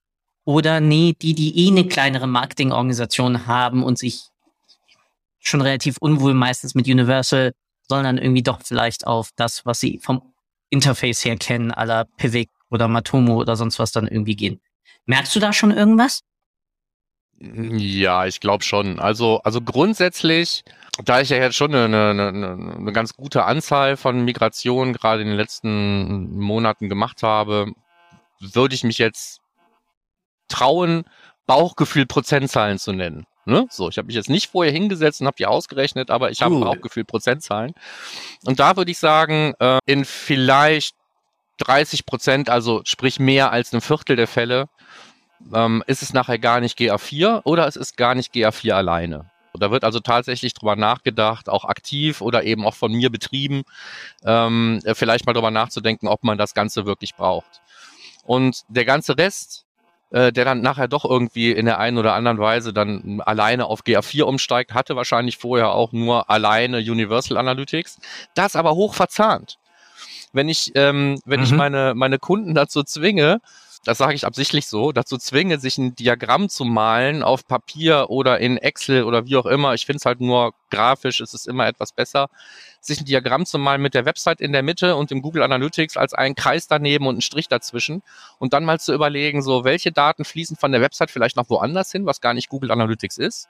[0.44, 4.22] Oder nee, die, die eh eine kleinere Marketingorganisation haben und sich
[5.38, 7.52] schon relativ unwohl meistens mit Universal,
[7.88, 10.22] sollen dann irgendwie doch vielleicht auf das, was sie vom
[10.70, 14.60] Interface her kennen, aller Pivik oder Matomo oder sonst was dann irgendwie gehen.
[15.06, 16.22] Merkst du da schon irgendwas?
[17.40, 18.98] Ja, ich glaube schon.
[18.98, 20.64] Also, also grundsätzlich,
[21.04, 25.28] da ich ja jetzt schon eine, eine, eine ganz gute Anzahl von Migrationen gerade in
[25.28, 27.72] den letzten Monaten gemacht habe,
[28.40, 29.40] würde ich mich jetzt
[30.48, 31.04] trauen,
[31.46, 33.26] Bauchgefühl Prozentzahlen zu nennen.
[33.44, 33.66] Ne?
[33.70, 36.56] So, ich habe mich jetzt nicht vorher hingesetzt und habe die ausgerechnet, aber ich habe
[36.56, 36.64] cool.
[36.64, 37.72] Bauchgefühl Prozentzahlen.
[38.44, 40.94] Und da würde ich sagen, äh, in vielleicht
[41.58, 44.68] 30 Prozent, also sprich mehr als ein Viertel der Fälle,
[45.52, 49.30] ähm, ist es nachher gar nicht GA4 oder es ist gar nicht GA4 alleine.
[49.54, 53.62] Da wird also tatsächlich drüber nachgedacht, auch aktiv oder eben auch von mir betrieben,
[54.24, 57.60] ähm, vielleicht mal drüber nachzudenken, ob man das Ganze wirklich braucht.
[58.24, 59.64] Und der ganze Rest,
[60.10, 63.82] äh, der dann nachher doch irgendwie in der einen oder anderen Weise dann alleine auf
[63.82, 67.98] GA4 umsteigt, hatte wahrscheinlich vorher auch nur alleine Universal Analytics.
[68.34, 69.58] Das aber hoch verzahnt.
[70.32, 71.46] Wenn ich, ähm, wenn mhm.
[71.46, 73.40] ich meine, meine Kunden dazu zwinge,
[73.84, 78.38] das sage ich absichtlich so, dazu zwinge, sich ein Diagramm zu malen auf Papier oder
[78.38, 79.74] in Excel oder wie auch immer.
[79.74, 82.28] Ich finde es halt nur grafisch, es ist immer etwas besser,
[82.80, 85.96] sich ein Diagramm zu malen mit der Website in der Mitte und dem Google Analytics
[85.96, 88.02] als einen Kreis daneben und einen Strich dazwischen
[88.38, 91.92] und dann mal zu überlegen, so welche Daten fließen von der Website vielleicht noch woanders
[91.92, 93.48] hin, was gar nicht Google Analytics ist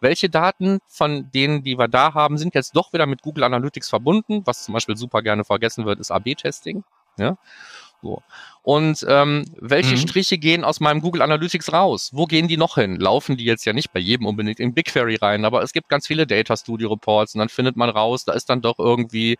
[0.00, 3.88] welche Daten von denen, die wir da haben, sind jetzt doch wieder mit Google Analytics
[3.88, 4.42] verbunden.
[4.44, 6.84] Was zum Beispiel super gerne vergessen wird, ist AB-Testing.
[7.18, 7.36] Ja?
[8.00, 8.22] So.
[8.62, 9.98] Und ähm, welche mhm.
[9.98, 12.10] Striche gehen aus meinem Google Analytics raus?
[12.12, 12.96] Wo gehen die noch hin?
[13.00, 16.06] Laufen die jetzt ja nicht bei jedem unbedingt in BigQuery rein, aber es gibt ganz
[16.06, 19.38] viele Data Studio Reports und dann findet man raus, da ist dann doch irgendwie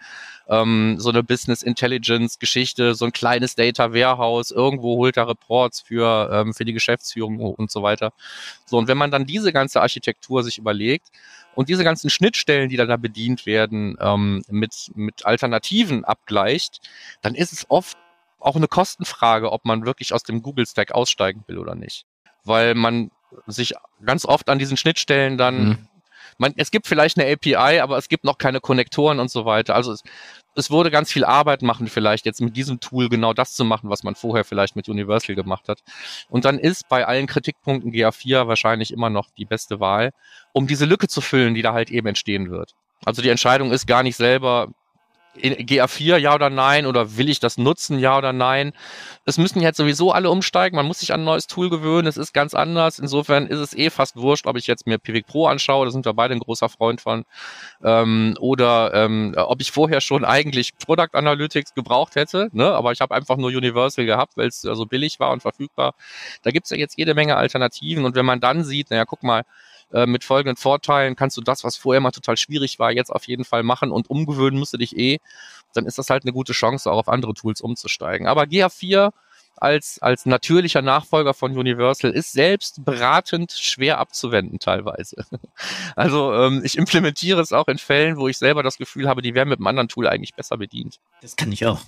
[0.48, 5.82] ähm, so eine Business Intelligence Geschichte, so ein kleines Data Warehouse, irgendwo holt er Reports
[5.82, 8.12] für, ähm, für die Geschäftsführung und so weiter.
[8.64, 11.10] So, und wenn man dann diese ganze Architektur sich überlegt,
[11.54, 16.88] und diese ganzen Schnittstellen, die dann da bedient werden, ähm, mit, mit Alternativen abgleicht,
[17.20, 17.98] dann ist es oft
[18.38, 22.04] auch eine Kostenfrage, ob man wirklich aus dem Google Stack aussteigen will oder nicht.
[22.44, 23.10] Weil man
[23.46, 23.74] sich
[24.04, 25.88] ganz oft an diesen Schnittstellen dann, mhm.
[26.38, 29.74] man, es gibt vielleicht eine API, aber es gibt noch keine Konnektoren und so weiter.
[29.74, 30.02] Also es,
[30.54, 33.90] es wurde ganz viel Arbeit machen, vielleicht jetzt mit diesem Tool genau das zu machen,
[33.90, 35.82] was man vorher vielleicht mit Universal gemacht hat.
[36.28, 40.12] Und dann ist bei allen Kritikpunkten GA4 wahrscheinlich immer noch die beste Wahl,
[40.52, 42.74] um diese Lücke zu füllen, die da halt eben entstehen wird.
[43.04, 44.68] Also die Entscheidung ist gar nicht selber,
[45.38, 46.86] GA4, ja oder nein?
[46.86, 48.72] Oder will ich das nutzen, ja oder nein?
[49.24, 50.76] Es müssen jetzt sowieso alle umsteigen.
[50.76, 52.06] Man muss sich an ein neues Tool gewöhnen.
[52.06, 52.98] Es ist ganz anders.
[52.98, 55.86] Insofern ist es eh fast wurscht, ob ich jetzt mir Pivik Pro anschaue.
[55.86, 57.24] Da sind wir beide ein großer Freund von.
[57.82, 62.48] Ähm, oder ähm, ob ich vorher schon eigentlich Product Analytics gebraucht hätte.
[62.52, 62.72] Ne?
[62.72, 65.94] Aber ich habe einfach nur Universal gehabt, weil es so also billig war und verfügbar.
[66.42, 68.04] Da gibt's ja jetzt jede Menge Alternativen.
[68.04, 69.44] Und wenn man dann sieht, naja, guck mal,
[69.92, 73.26] äh, mit folgenden Vorteilen kannst du das, was vorher mal total schwierig war, jetzt auf
[73.26, 75.18] jeden Fall machen und umgewöhnen musst du dich eh,
[75.74, 78.26] dann ist das halt eine gute Chance, auch auf andere Tools umzusteigen.
[78.26, 79.12] Aber GA4
[79.60, 85.24] als, als natürlicher Nachfolger von Universal ist selbst beratend schwer abzuwenden teilweise.
[85.96, 89.34] Also ähm, ich implementiere es auch in Fällen, wo ich selber das Gefühl habe, die
[89.34, 91.00] wären mit einem anderen Tool eigentlich besser bedient.
[91.20, 91.80] Das kann ich auch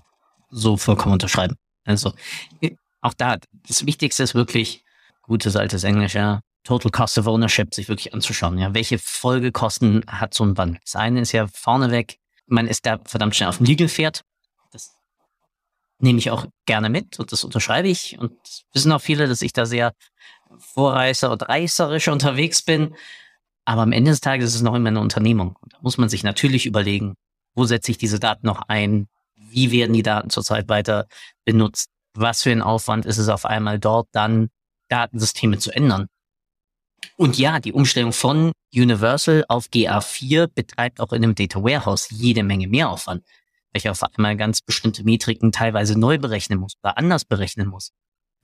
[0.50, 1.56] so vollkommen unterschreiben.
[1.84, 2.12] Also
[3.00, 4.84] auch da, das Wichtigste ist wirklich
[5.22, 6.40] gutes altes Englisch, ja.
[6.64, 8.58] Total Cost of Ownership sich wirklich anzuschauen.
[8.58, 10.80] Ja, welche Folgekosten hat so ein Wandel?
[10.84, 14.22] Das eine ist ja vorneweg, man ist da verdammt schnell auf dem Liegel-Pferd.
[14.72, 14.94] Das
[15.98, 18.18] nehme ich auch gerne mit und das unterschreibe ich.
[18.18, 18.32] Und
[18.72, 19.94] wissen auch viele, dass ich da sehr
[20.58, 22.94] vorreißer und reißerisch unterwegs bin.
[23.64, 25.56] Aber am Ende des Tages ist es noch immer eine Unternehmung.
[25.60, 27.14] Und da muss man sich natürlich überlegen,
[27.54, 29.08] wo setze ich diese Daten noch ein?
[29.34, 31.06] Wie werden die Daten zurzeit weiter
[31.44, 31.90] benutzt?
[32.14, 34.50] Was für ein Aufwand ist es auf einmal dort dann
[34.88, 36.08] Datensysteme zu ändern?
[37.16, 42.42] Und ja, die Umstellung von Universal auf GA4 betreibt auch in einem Data Warehouse jede
[42.42, 43.24] Menge Mehraufwand,
[43.72, 47.92] welcher auf einmal ganz bestimmte Metriken teilweise neu berechnen muss oder anders berechnen muss.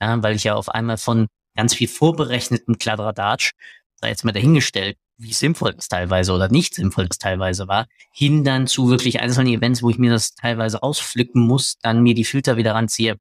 [0.01, 3.51] Ja, weil ich ja auf einmal von ganz viel vorberechneten Kladderadatsch,
[3.95, 8.43] sei jetzt mal dahingestellt, wie sinnvoll das teilweise oder nicht sinnvoll das teilweise war, hin
[8.43, 12.25] dann zu wirklich einzelnen Events, wo ich mir das teilweise ausflicken muss, dann mir die
[12.25, 13.17] Filter wieder ranziehe.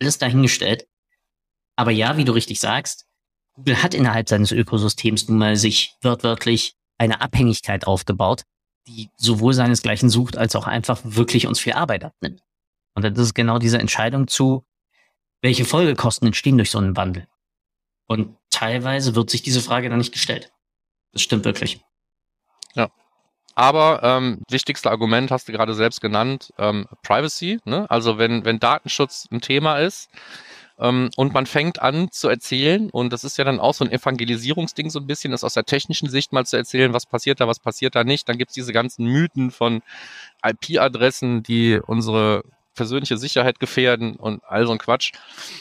[0.00, 0.86] Alles dahingestellt.
[1.76, 3.06] Aber ja, wie du richtig sagst,
[3.54, 8.44] Google hat innerhalb seines Ökosystems nun mal sich wörtwörtlich eine Abhängigkeit aufgebaut,
[8.86, 12.40] die sowohl seinesgleichen sucht, als auch einfach wirklich uns viel Arbeit abnimmt.
[12.94, 14.64] Und das ist genau diese Entscheidung zu,
[15.40, 17.26] welche Folgekosten entstehen durch so einen Wandel.
[18.06, 20.52] Und teilweise wird sich diese Frage dann nicht gestellt.
[21.12, 21.80] Das stimmt wirklich.
[22.74, 22.90] Ja.
[23.54, 27.60] Aber ähm, wichtigste Argument hast du gerade selbst genannt, ähm, Privacy.
[27.64, 27.88] Ne?
[27.90, 30.08] Also wenn, wenn Datenschutz ein Thema ist,
[30.78, 33.92] ähm, und man fängt an zu erzählen, und das ist ja dann auch so ein
[33.92, 37.46] Evangelisierungsding so ein bisschen, das aus der technischen Sicht mal zu erzählen, was passiert da,
[37.48, 38.28] was passiert da nicht.
[38.28, 39.82] Dann gibt's diese ganzen Mythen von
[40.42, 42.42] IP-Adressen, die unsere
[42.74, 45.12] persönliche Sicherheit gefährden und all so ein Quatsch.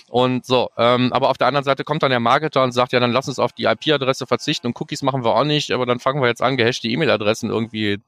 [0.10, 3.00] Und so, ähm, aber auf der anderen Seite kommt dann der Marketer und sagt, ja,
[3.00, 6.00] dann lass uns auf die IP-Adresse verzichten und Cookies machen wir auch nicht, aber dann
[6.00, 8.00] fangen wir jetzt an, gehashte E-Mail-Adressen irgendwie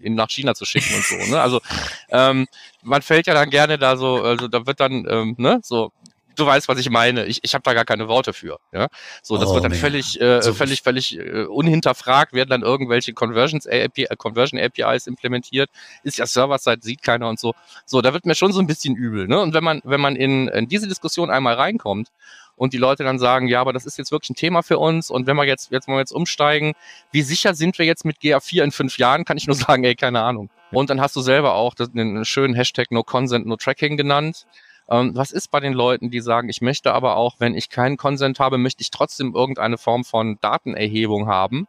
[0.00, 1.16] in, nach China zu schicken und so.
[1.30, 1.40] Ne?
[1.40, 1.60] Also
[2.08, 2.46] ähm,
[2.82, 5.92] man fällt ja dann gerne da so, also da wird dann, ähm, ne, so
[6.36, 7.26] du weißt, was ich meine.
[7.26, 8.58] Ich, ich habe da gar keine Worte für.
[8.72, 8.88] Ja?
[9.22, 9.80] So, das oh, wird dann man.
[9.80, 15.06] völlig, äh, so völlig, völlig äh, unhinterfragt, werden dann irgendwelche Conversions API, äh, Conversion APIs
[15.06, 15.70] implementiert,
[16.02, 17.54] ist ja Server-Side, sieht keiner und so.
[17.84, 19.26] So, da wird mir schon so ein bisschen übel.
[19.26, 19.40] Ne?
[19.40, 22.08] Und wenn man, wenn man in, in diese Diskussion einmal reinkommt
[22.56, 25.10] und die Leute dann sagen, ja, aber das ist jetzt wirklich ein Thema für uns
[25.10, 26.74] und wenn wir jetzt, jetzt mal jetzt umsteigen,
[27.12, 29.94] wie sicher sind wir jetzt mit GA4 in fünf Jahren, kann ich nur sagen, ey,
[29.94, 30.50] keine Ahnung.
[30.72, 34.46] Und dann hast du selber auch den schönen Hashtag No Consent, No Tracking genannt.
[34.88, 37.96] Ähm, was ist bei den Leuten, die sagen, ich möchte aber auch, wenn ich keinen
[37.96, 41.66] Consent habe, möchte ich trotzdem irgendeine Form von Datenerhebung haben?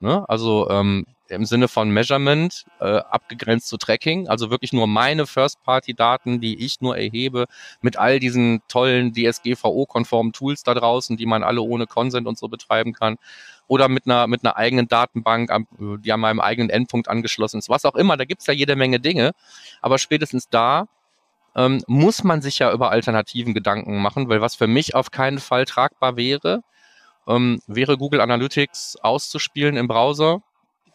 [0.00, 0.28] Ne?
[0.28, 6.40] Also ähm, im Sinne von Measurement äh, abgegrenzt zu Tracking, also wirklich nur meine First-Party-Daten,
[6.40, 7.46] die ich nur erhebe,
[7.80, 12.48] mit all diesen tollen DSGVO-konformen Tools da draußen, die man alle ohne Consent und so
[12.48, 13.16] betreiben kann,
[13.66, 17.84] oder mit einer mit einer eigenen Datenbank, die an meinem eigenen Endpunkt angeschlossen ist, was
[17.84, 18.16] auch immer.
[18.16, 19.32] Da gibt's ja jede Menge Dinge,
[19.82, 20.86] aber spätestens da
[21.56, 25.38] ähm, muss man sich ja über Alternativen Gedanken machen, weil was für mich auf keinen
[25.38, 26.62] Fall tragbar wäre,
[27.26, 30.42] ähm, wäre Google Analytics auszuspielen im Browser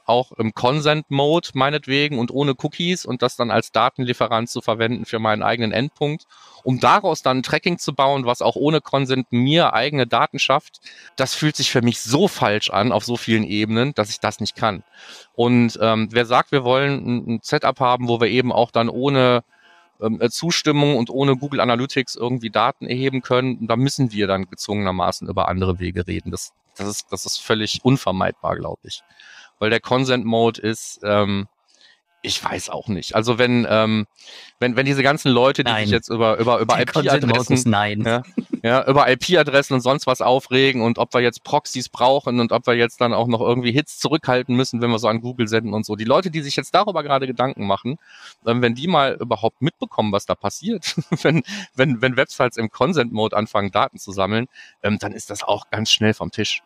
[0.06, 5.20] auch im Consent-Mode meinetwegen und ohne Cookies und das dann als Datenlieferant zu verwenden für
[5.20, 6.26] meinen eigenen Endpunkt,
[6.63, 10.82] um daraus dann ein Tracking zu bauen, was auch ohne Consent mir eigene Daten schafft,
[11.16, 14.39] das fühlt sich für mich so falsch an auf so vielen Ebenen, dass ich das
[14.39, 14.84] nicht kann.
[15.36, 18.89] Und ähm, wer sagt, wir wollen ein, ein Setup haben, wo wir eben auch dann
[18.89, 19.44] ohne
[20.04, 25.28] ähm, Zustimmung und ohne Google Analytics irgendwie Daten erheben können, da müssen wir dann gezwungenermaßen
[25.28, 26.32] über andere Wege reden.
[26.32, 29.04] Das, das, ist, das ist völlig unvermeidbar, glaube ich
[29.63, 31.48] weil der Consent Mode ist, ähm,
[32.26, 33.16] ich weiß auch nicht.
[33.16, 34.08] Also wenn ähm,
[34.60, 35.86] wenn wenn diese ganzen Leute, die nein.
[35.86, 37.70] sich jetzt über über über IP-Adressen
[38.06, 38.24] Ja,
[38.64, 42.66] ja, über IP-Adressen und sonst was aufregen und ob wir jetzt Proxys brauchen und ob
[42.66, 45.74] wir jetzt dann auch noch irgendwie Hits zurückhalten müssen, wenn wir so an Google senden
[45.74, 45.98] und so.
[45.98, 48.00] Die Leute, die sich jetzt darüber gerade Gedanken machen,
[48.48, 51.44] ähm, wenn die mal überhaupt mitbekommen, was da passiert, wenn
[51.76, 54.48] wenn wenn Websites im Consent Mode anfangen Daten zu sammeln,
[54.82, 56.64] ähm, dann ist das auch ganz schnell vom Tisch.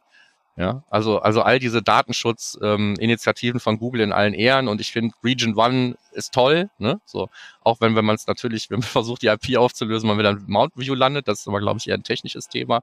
[0.57, 5.15] Ja, also, also all diese Datenschutzinitiativen ähm, von Google in allen Ehren und ich finde
[5.23, 6.99] Region One ist toll, ne?
[7.05, 7.29] So,
[7.67, 10.43] auch wenn, wenn man es natürlich, wenn man versucht, die IP aufzulösen, man wieder in
[10.47, 12.81] Mount View landet, das ist aber, glaube ich, eher ein technisches Thema.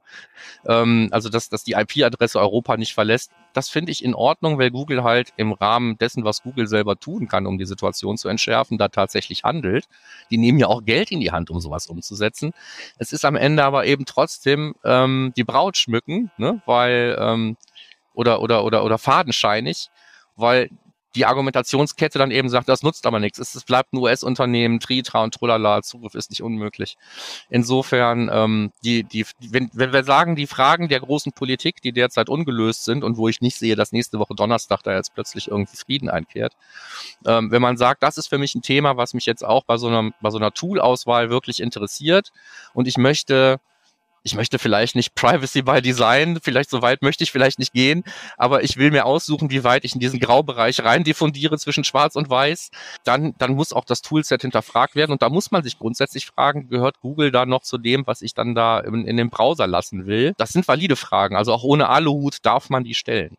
[0.67, 4.69] Ähm, also, dass, dass die IP-Adresse Europa nicht verlässt, das finde ich in Ordnung, weil
[4.69, 8.77] Google halt im Rahmen dessen, was Google selber tun kann, um die Situation zu entschärfen,
[8.77, 9.85] da tatsächlich handelt.
[10.29, 12.51] Die nehmen ja auch Geld in die Hand, um sowas umzusetzen.
[12.97, 16.61] Es ist am Ende aber eben trotzdem ähm, die Braut schmücken, ne?
[16.65, 17.57] weil ähm,
[18.13, 19.89] oder oder oder oder fadenscheinig,
[20.35, 20.69] weil
[21.15, 23.39] die Argumentationskette dann eben sagt, das nutzt aber nichts.
[23.39, 26.97] Es, bleibt ein US-Unternehmen, Tritra und Trullala, Zugriff ist nicht unmöglich.
[27.49, 32.29] Insofern, ähm, die, die, wenn, wenn wir sagen, die Fragen der großen Politik, die derzeit
[32.29, 35.77] ungelöst sind und wo ich nicht sehe, dass nächste Woche Donnerstag da jetzt plötzlich irgendwie
[35.77, 36.53] Frieden einkehrt,
[37.25, 39.77] ähm, wenn man sagt, das ist für mich ein Thema, was mich jetzt auch bei
[39.77, 42.31] so einer, bei so einer Tool-Auswahl wirklich interessiert
[42.73, 43.59] und ich möchte
[44.25, 48.03] ich möchte vielleicht nicht Privacy by Design, vielleicht so weit möchte ich vielleicht nicht gehen,
[48.37, 52.15] aber ich will mir aussuchen, wie weit ich in diesen Graubereich rein diffundiere zwischen Schwarz
[52.15, 52.71] und Weiß.
[53.03, 56.69] Dann, dann muss auch das Toolset hinterfragt werden und da muss man sich grundsätzlich fragen,
[56.69, 60.07] gehört Google da noch zu dem, was ich dann da in, in den Browser lassen
[60.07, 60.33] will?
[60.37, 63.37] Das sind valide Fragen, also auch ohne Aluhut darf man die stellen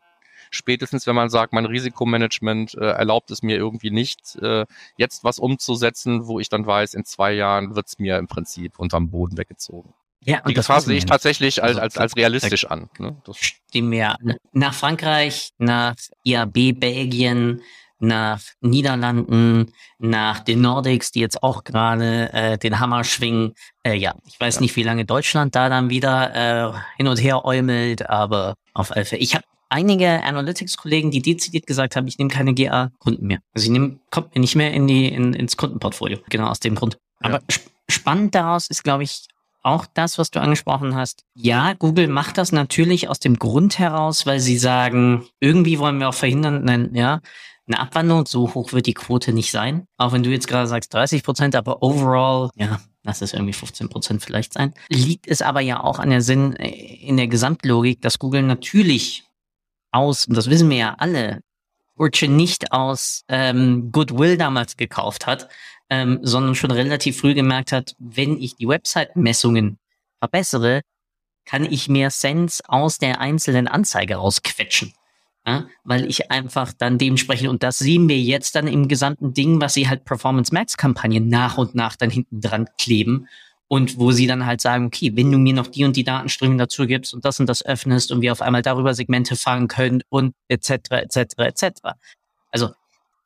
[0.49, 5.39] spätestens wenn man sagt, mein Risikomanagement äh, erlaubt es mir irgendwie nicht, äh, jetzt was
[5.39, 9.37] umzusetzen, wo ich dann weiß, in zwei Jahren wird es mir im Prinzip unterm Boden
[9.37, 9.93] weggezogen.
[10.25, 12.89] Ja, die Gefahr sehe ich tatsächlich als, also als, als realistisch an.
[12.99, 13.15] Ne?
[13.25, 14.15] Das Stimmt mir.
[14.51, 17.61] Nach Frankreich, nach IAB Belgien,
[17.99, 23.53] nach Niederlanden, nach den Nordics, die jetzt auch gerade äh, den Hammer schwingen.
[23.83, 24.61] Äh, ja, ich weiß ja.
[24.61, 29.05] nicht, wie lange Deutschland da dann wieder äh, hin und her äumelt, aber auf alle
[29.05, 29.21] Fälle.
[29.21, 33.39] Ich habe einige Analytics-Kollegen, die dezidiert gesagt haben, ich nehme keine GA-Kunden mehr.
[33.53, 36.19] Also ich nehme, kommt mir nicht mehr in die, in, ins Kundenportfolio.
[36.29, 36.97] Genau aus dem Grund.
[37.19, 37.43] Aber ja.
[37.49, 39.27] sp spannend daraus ist, glaube ich,
[39.67, 41.23] auch das, was du angesprochen hast.
[41.35, 46.09] Ja, Google macht das natürlich aus dem Grund heraus, weil sie sagen, irgendwie wollen wir
[46.09, 47.19] auch verhindern, nein, ja,
[47.67, 49.87] eine Abwanderung, so hoch wird die Quote nicht sein.
[49.97, 53.89] Auch wenn du jetzt gerade sagst 30 Prozent, aber overall, ja, lass es irgendwie 15
[53.89, 54.73] Prozent vielleicht sein.
[54.87, 59.25] Liegt es aber ja auch an der Sinn, äh, in der Gesamtlogik, dass Google natürlich
[59.91, 61.41] aus, und das wissen wir ja alle,
[61.97, 65.49] Urchin nicht aus ähm, Goodwill damals gekauft hat,
[65.89, 69.77] ähm, sondern schon relativ früh gemerkt hat, wenn ich die Website-Messungen
[70.19, 70.81] verbessere,
[71.45, 74.93] kann ich mehr Sense aus der einzelnen Anzeige rausquetschen.
[75.45, 79.61] Ja, weil ich einfach dann dementsprechend, und das sehen wir jetzt dann im gesamten Ding,
[79.61, 83.29] was sie halt Performance Max Kampagnen nach und nach dann hinten dran kleben
[83.69, 86.57] und wo sie dann halt sagen, okay, wenn du mir noch die und die Datenströme
[86.57, 90.03] dazu gibst und das und das öffnest und wir auf einmal darüber Segmente fahren können
[90.09, 90.69] und etc.
[90.91, 91.17] etc.
[91.37, 91.65] etc.
[92.51, 92.71] Also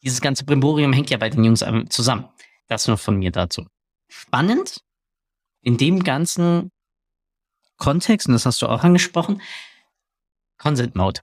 [0.04, 2.26] dieses ganze Brimborium hängt ja bei den Jungs zusammen.
[2.72, 3.66] Das nur von mir dazu.
[4.08, 4.82] Spannend
[5.62, 6.72] in dem Ganzen
[7.76, 9.42] Kontext, und das hast du auch angesprochen,
[10.58, 11.20] Consent Mode.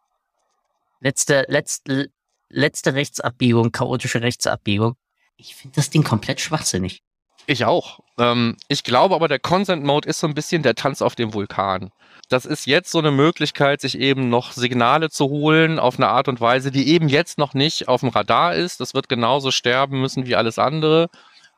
[1.00, 2.10] Letzte, letzte,
[2.50, 4.96] letzte Rechtsabbiegung, chaotische Rechtsabbiegung.
[5.38, 7.00] Ich finde das Ding komplett schwachsinnig.
[7.46, 8.00] Ich auch.
[8.18, 11.32] Ähm, ich glaube aber, der Consent Mode ist so ein bisschen der Tanz auf dem
[11.32, 11.88] Vulkan.
[12.28, 16.28] Das ist jetzt so eine Möglichkeit, sich eben noch Signale zu holen auf eine Art
[16.28, 18.80] und Weise, die eben jetzt noch nicht auf dem Radar ist.
[18.80, 21.08] Das wird genauso sterben müssen wie alles andere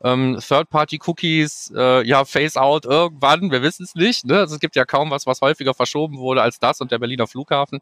[0.03, 4.25] ähm, Third-Party-Cookies, äh, ja, Face-Out irgendwann, wir wissen es nicht.
[4.25, 4.39] Ne?
[4.39, 7.27] Also es gibt ja kaum was, was häufiger verschoben wurde als das und der Berliner
[7.27, 7.81] Flughafen.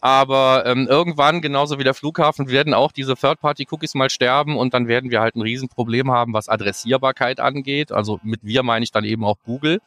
[0.00, 4.88] Aber ähm, irgendwann, genauso wie der Flughafen, werden auch diese Third-Party-Cookies mal sterben und dann
[4.88, 7.92] werden wir halt ein Riesenproblem haben, was Adressierbarkeit angeht.
[7.92, 9.80] Also mit wir meine ich dann eben auch Google.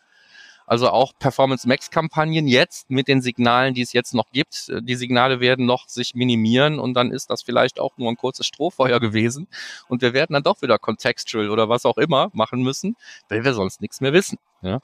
[0.66, 4.70] Also auch Performance Max Kampagnen jetzt mit den Signalen, die es jetzt noch gibt.
[4.70, 8.18] Äh, die Signale werden noch sich minimieren und dann ist das vielleicht auch nur ein
[8.18, 9.48] kurzes Strohfeuer gewesen
[9.88, 12.96] und wir werden dann doch wieder contextual oder was auch immer machen müssen,
[13.30, 14.38] weil wir sonst nichts mehr wissen.
[14.62, 14.80] Ja?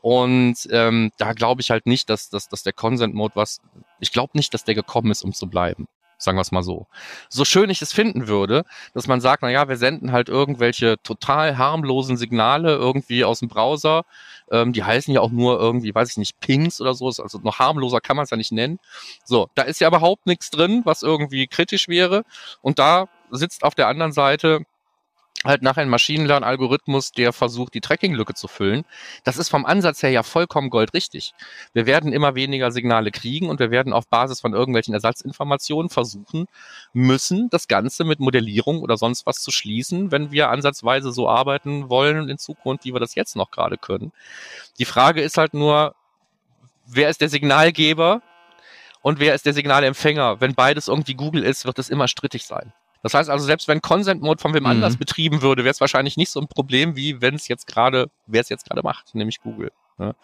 [0.00, 3.60] Und ähm, da glaube ich halt nicht, dass, dass, dass der Consent Mode was,
[3.98, 6.86] ich glaube nicht, dass der gekommen ist, um zu bleiben sagen wir es mal so.
[7.28, 10.96] So schön ich es finden würde, dass man sagt, na ja, wir senden halt irgendwelche
[11.02, 14.04] total harmlosen Signale irgendwie aus dem Browser.
[14.50, 17.06] Ähm, die heißen ja auch nur irgendwie, weiß ich nicht, Pings oder so.
[17.06, 18.78] Also noch harmloser kann man es ja nicht nennen.
[19.24, 22.24] So, da ist ja überhaupt nichts drin, was irgendwie kritisch wäre.
[22.62, 24.64] Und da sitzt auf der anderen Seite
[25.46, 28.84] halt nachher ein Maschinenlernalgorithmus, der versucht, die Tracking-Lücke zu füllen.
[29.24, 31.34] Das ist vom Ansatz her ja vollkommen goldrichtig.
[31.72, 36.46] Wir werden immer weniger Signale kriegen und wir werden auf Basis von irgendwelchen Ersatzinformationen versuchen
[36.92, 41.88] müssen, das Ganze mit Modellierung oder sonst was zu schließen, wenn wir ansatzweise so arbeiten
[41.88, 44.12] wollen in Zukunft, wie wir das jetzt noch gerade können.
[44.78, 45.94] Die Frage ist halt nur,
[46.86, 48.22] wer ist der Signalgeber
[49.02, 50.40] und wer ist der Signalempfänger?
[50.40, 52.72] Wenn beides irgendwie Google ist, wird es immer strittig sein.
[53.06, 54.70] Das heißt also, selbst wenn Consent Mode von wem mhm.
[54.70, 58.10] anders betrieben würde, wäre es wahrscheinlich nicht so ein Problem, wie wenn es jetzt gerade,
[58.26, 59.70] wer es jetzt gerade macht, nämlich Google.
[59.98, 60.14] Ne?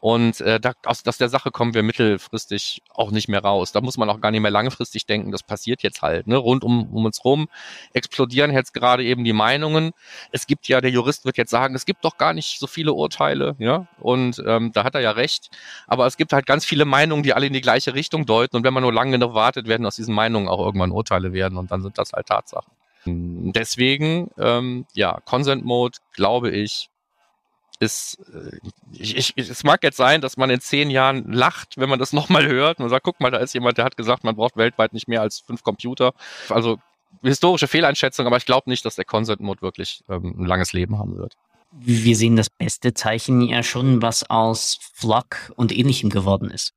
[0.00, 3.72] Und äh, da, aus, aus der Sache kommen wir mittelfristig auch nicht mehr raus.
[3.72, 6.26] Da muss man auch gar nicht mehr langfristig denken, das passiert jetzt halt.
[6.26, 6.36] Ne?
[6.36, 7.48] Rund um, um uns rum
[7.92, 9.92] explodieren jetzt gerade eben die Meinungen.
[10.32, 12.92] Es gibt ja, der Jurist wird jetzt sagen, es gibt doch gar nicht so viele
[12.92, 15.50] Urteile, ja, und ähm, da hat er ja recht.
[15.86, 18.56] Aber es gibt halt ganz viele Meinungen, die alle in die gleiche Richtung deuten.
[18.56, 21.58] Und wenn man nur lange genug wartet, werden aus diesen Meinungen auch irgendwann Urteile werden
[21.58, 22.72] und dann sind das halt Tatsachen.
[23.04, 26.90] Deswegen, ähm, ja, Consent Mode, glaube ich,
[27.80, 28.58] ist, äh,
[28.92, 32.12] ich, ich, es mag jetzt sein, dass man in zehn Jahren lacht, wenn man das
[32.14, 34.92] nochmal hört und sagt, guck mal, da ist jemand, der hat gesagt, man braucht weltweit
[34.92, 36.12] nicht mehr als fünf Computer.
[36.48, 36.78] Also
[37.22, 40.98] historische Fehleinschätzung, aber ich glaube nicht, dass der Consent Mode wirklich ähm, ein langes Leben
[40.98, 41.34] haben wird.
[41.72, 46.72] Wir sehen das beste Zeichen ja schon, was aus Flock und ähnlichem geworden ist.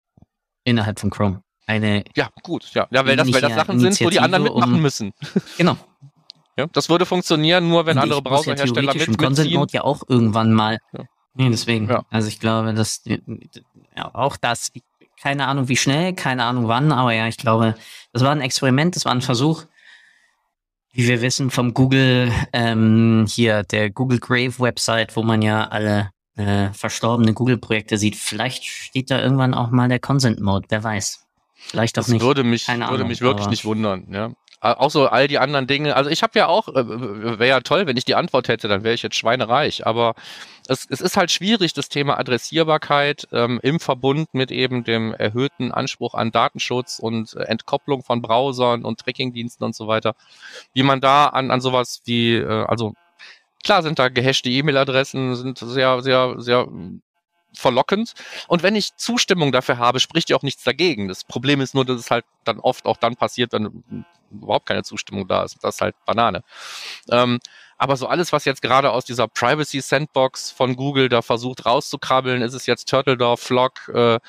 [0.64, 1.44] Innerhalb von Chrome.
[1.66, 2.88] Eine ja, gut, ja.
[2.92, 5.14] Ja, weil das, weil das Sachen sind, wo die anderen mitmachen um, müssen.
[5.58, 5.78] Genau.
[6.58, 10.54] Ja, das würde funktionieren, nur wenn und andere Browserhersteller mit, Consent Mode ja auch irgendwann
[10.54, 10.80] mal.
[10.94, 11.06] Ja.
[11.34, 11.90] Nee, deswegen.
[11.90, 12.06] Ja.
[12.10, 14.72] Also ich glaube, dass ja, auch das,
[15.20, 17.76] keine Ahnung wie schnell, keine Ahnung wann, aber ja, ich glaube,
[18.12, 19.64] das war ein Experiment, das war ein Versuch,
[20.92, 26.12] wie wir wissen, vom Google, ähm, hier, der Google Grave Website, wo man ja alle
[26.36, 28.16] äh, verstorbene Google-Projekte sieht.
[28.16, 31.26] Vielleicht steht da irgendwann auch mal der Consent Mode, wer weiß.
[31.56, 32.22] Vielleicht auch das nicht.
[32.22, 34.32] Würde mich, Keine würde Ahnung, mich wirklich nicht wundern, ja.
[34.64, 35.94] Auch so all die anderen Dinge.
[35.98, 38.86] Also ich habe ja auch, äh, wäre ja toll, wenn ich die Antwort hätte, dann
[38.86, 39.86] wäre ich jetzt schweinereich.
[39.86, 40.16] Aber
[40.70, 45.74] es, es ist halt schwierig, das Thema Adressierbarkeit ähm, im Verbund mit eben dem erhöhten
[45.74, 50.16] Anspruch an Datenschutz und äh, Entkopplung von Browsern und Trackingdiensten und so weiter,
[50.74, 52.94] wie man da an, an sowas wie, äh, also
[53.66, 56.70] klar sind da gehashte E-Mail-Adressen, sind sehr, sehr, sehr
[57.56, 58.14] verlockend.
[58.48, 61.08] Und wenn ich Zustimmung dafür habe, spricht ja auch nichts dagegen.
[61.08, 63.84] Das Problem ist nur, dass es halt dann oft auch dann passiert, wenn
[64.32, 65.58] überhaupt keine Zustimmung da ist.
[65.62, 66.44] Das ist halt Banane.
[67.10, 67.40] Ähm,
[67.78, 72.42] aber so alles, was jetzt gerade aus dieser Privacy Sandbox von Google da versucht rauszukrabbeln,
[72.42, 74.20] ist es jetzt Turtledove, Flock, äh,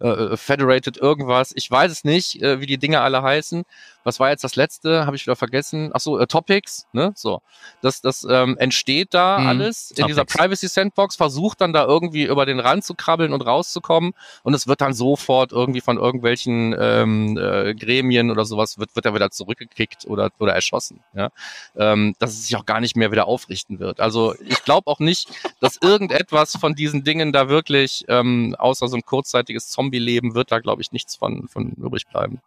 [0.00, 1.52] äh, Federated irgendwas.
[1.54, 3.64] Ich weiß es nicht, äh, wie die Dinge alle heißen.
[4.04, 5.04] Was war jetzt das letzte?
[5.04, 5.90] Habe ich wieder vergessen.
[5.92, 7.12] Ach so, äh, Topics, ne?
[7.14, 7.42] So.
[7.82, 10.08] Das, das ähm, entsteht da mhm, alles in Topics.
[10.08, 14.54] dieser Privacy Sandbox, versucht dann da irgendwie über den Rand zu krabbeln und rauszukommen und
[14.54, 19.14] es wird dann sofort irgendwie von irgendwelchen ähm, äh, Gremien oder sowas wird, wird er
[19.14, 21.00] wieder zurückgekickt oder, oder erschossen.
[21.14, 21.30] Ja?
[21.76, 24.00] Ähm, dass es sich auch gar nicht mehr wieder aufrichten wird.
[24.00, 25.28] Also ich glaube auch nicht,
[25.60, 30.58] dass irgendetwas von diesen Dingen da wirklich, ähm, außer so ein kurzzeitiges Zombie-Leben, wird da,
[30.58, 32.40] glaube ich, nichts von, von übrig bleiben.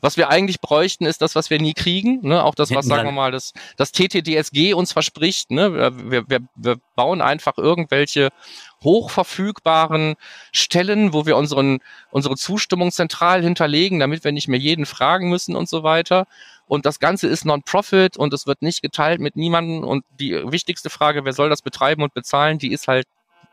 [0.00, 2.20] Was wir eigentlich bräuchten, ist das, was wir nie kriegen.
[2.22, 2.42] Ne?
[2.44, 5.50] Auch das, was, sagen wir mal, das, das TTDSG uns verspricht.
[5.50, 5.72] Ne?
[6.10, 8.28] Wir, wir, wir bauen einfach irgendwelche
[8.82, 10.14] hochverfügbaren
[10.52, 15.56] Stellen, wo wir unseren, unsere Zustimmung zentral hinterlegen, damit wir nicht mehr jeden fragen müssen
[15.56, 16.26] und so weiter.
[16.66, 19.84] Und das Ganze ist Non-Profit und es wird nicht geteilt mit niemandem.
[19.84, 23.06] Und die wichtigste Frage, wer soll das betreiben und bezahlen, die ist halt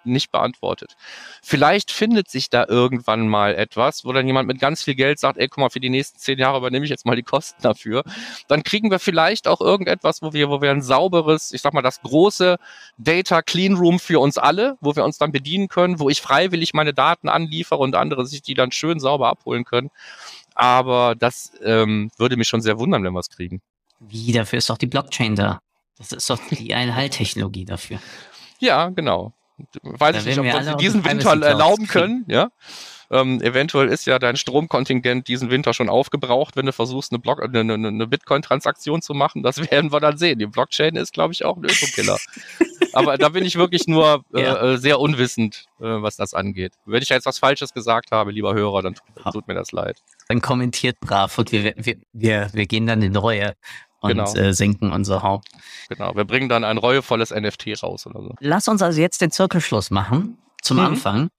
[0.04, 0.96] nicht beantwortet.
[1.42, 5.38] Vielleicht findet sich da irgendwann mal etwas, wo dann jemand mit ganz viel Geld sagt,
[5.38, 8.04] ey, guck mal, für die nächsten zehn Jahre übernehme ich jetzt mal die Kosten dafür.
[8.48, 11.82] Dann kriegen wir vielleicht auch irgendetwas, wo wir, wo wir ein sauberes, ich sag mal,
[11.82, 12.58] das große
[12.98, 16.74] Data Clean Room für uns alle, wo wir uns dann bedienen können, wo ich freiwillig
[16.74, 19.90] meine Daten anliefere und andere sich die dann schön sauber abholen können.
[20.56, 23.62] Aber das ähm, würde mich schon sehr wundern, wenn wir es kriegen.
[24.00, 25.60] Wie, dafür ist doch die Blockchain da.
[25.98, 28.00] Das ist doch die Einheiltechnologie dafür.
[28.60, 29.34] Ja, genau.
[29.84, 32.50] Weiß ich nicht, ob wir diesen Winter erlauben können, ja.
[33.12, 37.88] Ähm, eventuell ist ja dein Stromkontingent diesen Winter schon aufgebraucht, wenn du versuchst, eine, eine,
[37.90, 39.44] eine, Bitcoin-Transaktion zu machen.
[39.44, 40.40] Das werden wir dann sehen.
[40.40, 42.18] Die Blockchain ist, glaube ich, auch ein Ökokiller.
[42.94, 44.62] Aber da bin ich wirklich nur äh, ja.
[44.64, 46.74] äh, sehr unwissend, äh, was das angeht.
[46.86, 50.02] Wenn ich jetzt was Falsches gesagt habe, lieber Hörer, dann tut, tut mir das leid.
[50.30, 53.56] Dann kommentiert brav und wir, wir, wir, wir gehen dann in Reue
[54.02, 54.34] und genau.
[54.34, 55.48] äh, senken unser Haupt.
[55.90, 58.36] Genau, wir bringen dann ein reuevolles NFT raus oder so.
[58.40, 60.84] Lass uns also jetzt den Zirkelschluss machen zum mhm.
[60.84, 61.30] Anfang,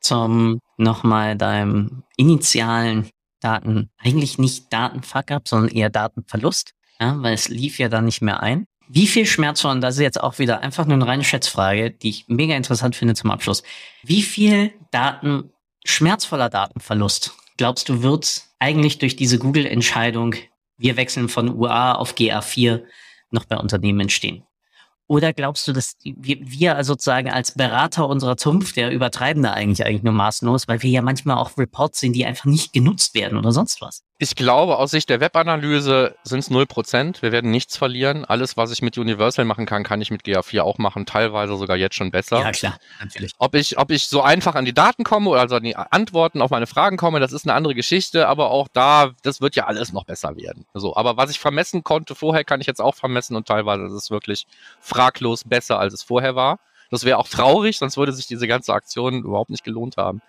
[0.00, 3.10] zum nochmal deinem initialen
[3.40, 8.42] Daten, eigentlich nicht Datenfuck-up, sondern eher Datenverlust, ja, weil es lief ja dann nicht mehr
[8.42, 8.66] ein.
[8.88, 12.10] Wie viel Schmerz und das ist jetzt auch wieder einfach nur eine reine Schätzfrage, die
[12.10, 13.62] ich mega interessant finde zum Abschluss.
[14.02, 15.52] Wie viel Daten,
[15.84, 20.34] schmerzvoller Datenverlust, glaubst du, wird eigentlich durch diese Google-Entscheidung
[20.80, 22.82] wir wechseln von UA auf GA4
[23.30, 24.44] noch bei Unternehmen entstehen?
[25.06, 30.04] Oder glaubst du, dass wir, sozusagen als Berater unserer Zunft, der übertreiben da eigentlich eigentlich
[30.04, 33.50] nur maßlos, weil wir ja manchmal auch Reports sehen, die einfach nicht genutzt werden oder
[33.50, 34.04] sonst was?
[34.22, 37.22] Ich glaube, aus Sicht der Webanalyse sind es 0%.
[37.22, 38.26] Wir werden nichts verlieren.
[38.26, 41.78] Alles, was ich mit Universal machen kann, kann ich mit GA4 auch machen, teilweise sogar
[41.78, 42.38] jetzt schon besser.
[42.38, 43.32] Ja, klar, natürlich.
[43.38, 46.42] Ob ich, ob ich so einfach an die Daten komme oder also an die Antworten
[46.42, 49.64] auf meine Fragen komme, das ist eine andere Geschichte, aber auch da, das wird ja
[49.64, 50.66] alles noch besser werden.
[50.74, 53.92] So, aber was ich vermessen konnte vorher, kann ich jetzt auch vermessen und teilweise ist
[53.92, 54.46] es wirklich
[54.80, 56.58] fraglos besser, als es vorher war.
[56.90, 60.20] Das wäre auch traurig, sonst würde sich diese ganze Aktion überhaupt nicht gelohnt haben.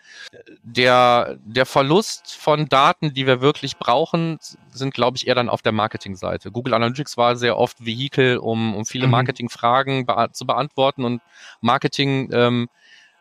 [0.64, 4.38] Der, der Verlust von Daten, die wir wirklich brauchen,
[4.72, 6.52] sind, glaube ich, eher dann auf der Marketingseite.
[6.52, 9.12] Google Analytics war sehr oft Vehikel, um, um viele mhm.
[9.12, 11.22] Marketingfragen bea zu beantworten und
[11.62, 12.70] Marketing ähm,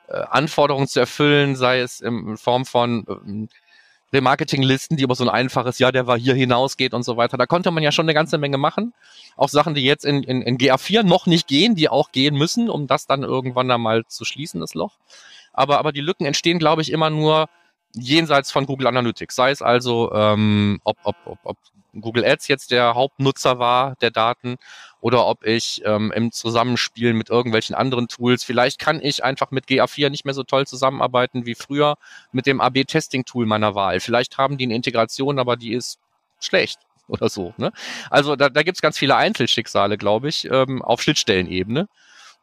[0.08, 3.48] äh, Anforderungen zu erfüllen, sei es in Form von ähm,
[4.12, 7.36] Remarketing-Listen, die über so ein einfaches, ja, der war hier hinausgeht und so weiter.
[7.36, 8.92] Da konnte man ja schon eine ganze Menge machen.
[9.36, 12.68] Auch Sachen, die jetzt in, in, in GA4 noch nicht gehen, die auch gehen müssen,
[12.68, 14.96] um das dann irgendwann da mal zu schließen, das Loch.
[15.52, 17.48] Aber, aber die Lücken entstehen, glaube ich, immer nur
[17.94, 19.34] jenseits von Google Analytics.
[19.34, 21.56] Sei es also, ähm, ob, ob, ob, ob
[21.98, 24.56] Google Ads jetzt der Hauptnutzer war der Daten
[25.00, 29.66] oder ob ich ähm, im Zusammenspiel mit irgendwelchen anderen Tools, vielleicht kann ich einfach mit
[29.66, 31.96] GA4 nicht mehr so toll zusammenarbeiten wie früher
[32.32, 34.00] mit dem AB-Testing-Tool meiner Wahl.
[34.00, 35.98] Vielleicht haben die eine Integration, aber die ist
[36.38, 37.54] schlecht oder so.
[37.56, 37.72] Ne?
[38.10, 41.88] Also da, da gibt es ganz viele Einzelschicksale, glaube ich, ähm, auf Schnittstellenebene.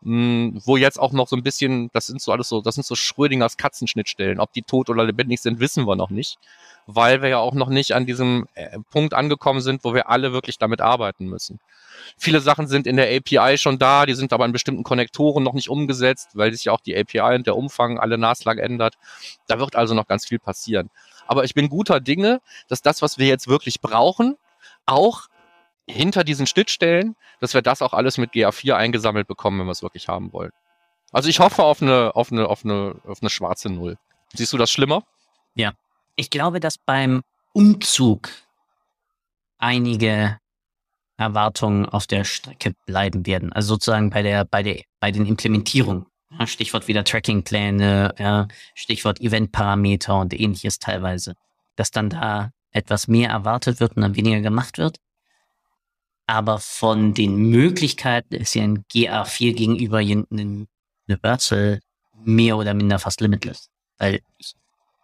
[0.02, 2.86] Mh, wo jetzt auch noch so ein bisschen, das sind so alles so, das sind
[2.86, 4.40] so Schrödingers Katzenschnittstellen.
[4.40, 6.38] Ob die tot oder lebendig sind, wissen wir noch nicht,
[6.86, 10.34] weil wir ja auch noch nicht an diesem äh, Punkt angekommen sind, wo wir alle
[10.34, 11.60] wirklich damit arbeiten müssen.
[12.18, 15.54] Viele Sachen sind in der API schon da, die sind aber in bestimmten Konnektoren noch
[15.54, 18.96] nicht umgesetzt, weil sich ja auch die API und der Umfang alle naslang ändert.
[19.48, 20.90] Da wird also noch ganz viel passieren.
[21.28, 24.38] Aber ich bin guter Dinge, dass das, was wir jetzt wirklich brauchen,
[24.86, 25.28] auch
[25.88, 29.84] hinter diesen Schnittstellen, dass wir das auch alles mit GA4 eingesammelt bekommen, wenn wir es
[29.84, 30.52] wirklich haben wollen.
[31.12, 33.98] Also ich hoffe auf eine, auf eine, auf eine, auf eine schwarze Null.
[34.34, 35.04] Siehst du das schlimmer?
[35.56, 35.74] Ja.
[36.16, 37.22] Ich glaube, dass beim
[37.54, 38.30] Umzug
[39.60, 40.40] einige
[41.18, 43.52] Erwartungen auf der Strecke bleiben werden.
[43.52, 46.06] Also sozusagen bei der, bei der, bei den Implementierungen.
[46.46, 51.36] Stichwort wieder Trackingpläne, ja, Stichwort Eventparameter und ähnliches teilweise.
[51.76, 54.98] Dass dann da etwas mehr erwartet wird und dann weniger gemacht wird.
[56.28, 60.68] Aber von den Möglichkeiten ist ja ein GA4 gegenüber einem
[61.08, 61.80] Universal
[62.14, 63.70] mehr oder minder fast limitless.
[63.98, 64.54] Weil ich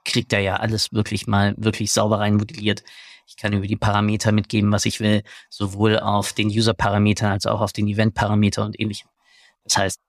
[0.04, 2.84] krieg da ja alles wirklich mal wirklich sauber rein modelliert.
[3.26, 7.62] Ich kann über die Parameter mitgeben, was ich will, sowohl auf den User-Parameter als auch
[7.62, 9.10] auf den Event-Parameter und ähnlichem.
[9.64, 10.00] Das heißt,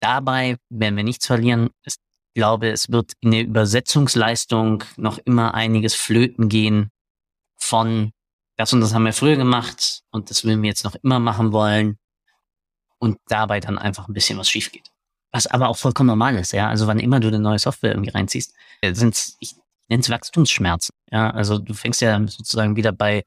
[0.00, 1.70] dabei werden wir nichts verlieren.
[1.84, 1.94] Ich
[2.34, 6.90] glaube, es wird in der Übersetzungsleistung noch immer einiges flöten gehen
[7.56, 8.12] von
[8.56, 11.52] das und das haben wir früher gemacht und das würden wir jetzt noch immer machen
[11.52, 11.98] wollen
[12.98, 14.90] und dabei dann einfach ein bisschen was schief geht.
[15.32, 16.68] Was aber auch vollkommen normal ist, ja.
[16.68, 19.56] Also wann immer du eine neue Software irgendwie reinziehst, äh, sind ich
[19.88, 20.94] nenne es Wachstumsschmerzen.
[21.10, 23.22] Ja, also du fängst ja sozusagen wieder bei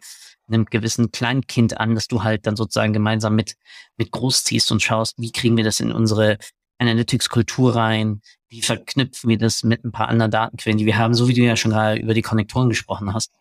[0.47, 3.55] einem gewissen Kleinkind an, dass du halt dann sozusagen gemeinsam mit,
[3.97, 6.37] mit großziehst und schaust, wie kriegen wir das in unsere
[6.79, 8.21] Analytics-Kultur rein?
[8.49, 11.41] Wie verknüpfen wir das mit ein paar anderen Datenquellen, die wir haben, so wie du
[11.41, 13.33] ja schon gerade über die Konnektoren gesprochen hast.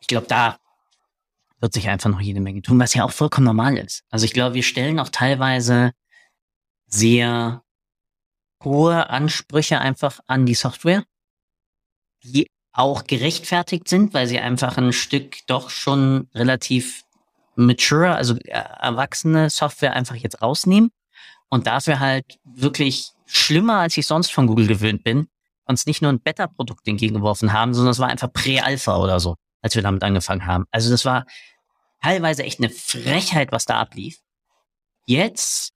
[0.00, 0.58] Ich glaube, da
[1.60, 4.02] wird sich einfach noch jede Menge tun, was ja auch vollkommen normal ist.
[4.10, 5.92] Also ich glaube, wir stellen auch teilweise
[6.86, 7.62] sehr
[8.62, 11.04] hohe Ansprüche einfach an die Software,
[12.22, 17.04] die auch gerechtfertigt sind, weil sie einfach ein Stück doch schon relativ
[17.54, 20.90] mature, also äh, erwachsene Software einfach jetzt rausnehmen
[21.50, 25.28] und dafür halt wirklich schlimmer, als ich sonst von Google gewöhnt bin,
[25.66, 29.74] uns nicht nur ein Beta-Produkt entgegengeworfen haben, sondern es war einfach Prä-Alpha oder so, als
[29.74, 30.64] wir damit angefangen haben.
[30.70, 31.26] Also das war
[32.02, 34.18] teilweise echt eine Frechheit, was da ablief.
[35.04, 35.71] Jetzt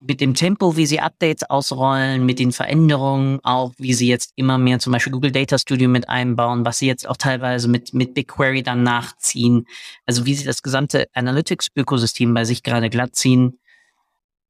[0.00, 4.58] mit dem Tempo, wie sie Updates ausrollen, mit den Veränderungen, auch wie sie jetzt immer
[4.58, 8.14] mehr zum Beispiel Google Data Studio mit einbauen, was sie jetzt auch teilweise mit, mit
[8.14, 9.66] BigQuery dann nachziehen,
[10.04, 13.58] also wie sie das gesamte Analytics-Ökosystem bei sich gerade glatt ziehen.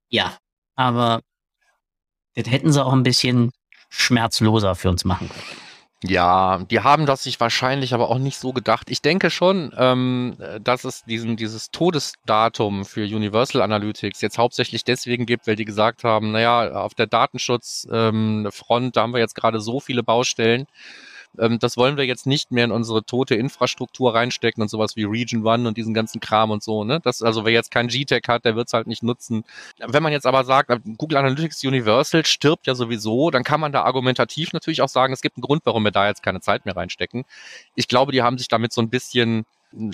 [0.09, 0.37] Ja,
[0.75, 1.21] aber
[2.35, 3.53] das hätten sie auch ein bisschen
[3.91, 5.64] schmerzloser für uns machen können.
[6.07, 8.91] Ja, die haben das sich wahrscheinlich aber auch nicht so gedacht.
[8.91, 15.25] Ich denke schon, ähm, dass es diesen, dieses Todesdatum für Universal Analytics jetzt hauptsächlich deswegen
[15.25, 19.61] gibt, weil die gesagt haben, naja, auf der Datenschutzfront, ähm, da haben wir jetzt gerade
[19.61, 20.67] so viele Baustellen,
[21.39, 25.05] ähm, das wollen wir jetzt nicht mehr in unsere tote Infrastruktur reinstecken und sowas wie
[25.05, 26.85] Region One und diesen ganzen Kram und so.
[26.85, 27.01] Ne?
[27.01, 29.45] Das, also wer jetzt kein GTEC hat, der wird es halt nicht nutzen.
[29.79, 33.83] Wenn man jetzt aber sagt, Google Analytics Universal stirbt ja sowieso, dann kann man da
[33.83, 36.77] argumentativ natürlich auch sagen, es gibt einen Grund, warum wir da jetzt keine Zeit mehr
[36.77, 37.25] reinstecken.
[37.75, 39.45] Ich glaube, die haben sich damit so ein bisschen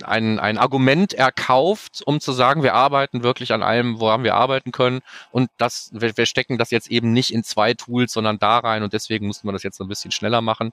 [0.03, 4.71] ein, ein Argument erkauft, um zu sagen, wir arbeiten wirklich an allem, woran wir arbeiten
[4.71, 5.01] können.
[5.31, 8.83] Und das, wir, wir stecken das jetzt eben nicht in zwei Tools, sondern da rein.
[8.83, 10.71] Und deswegen mussten wir das jetzt so ein bisschen schneller machen.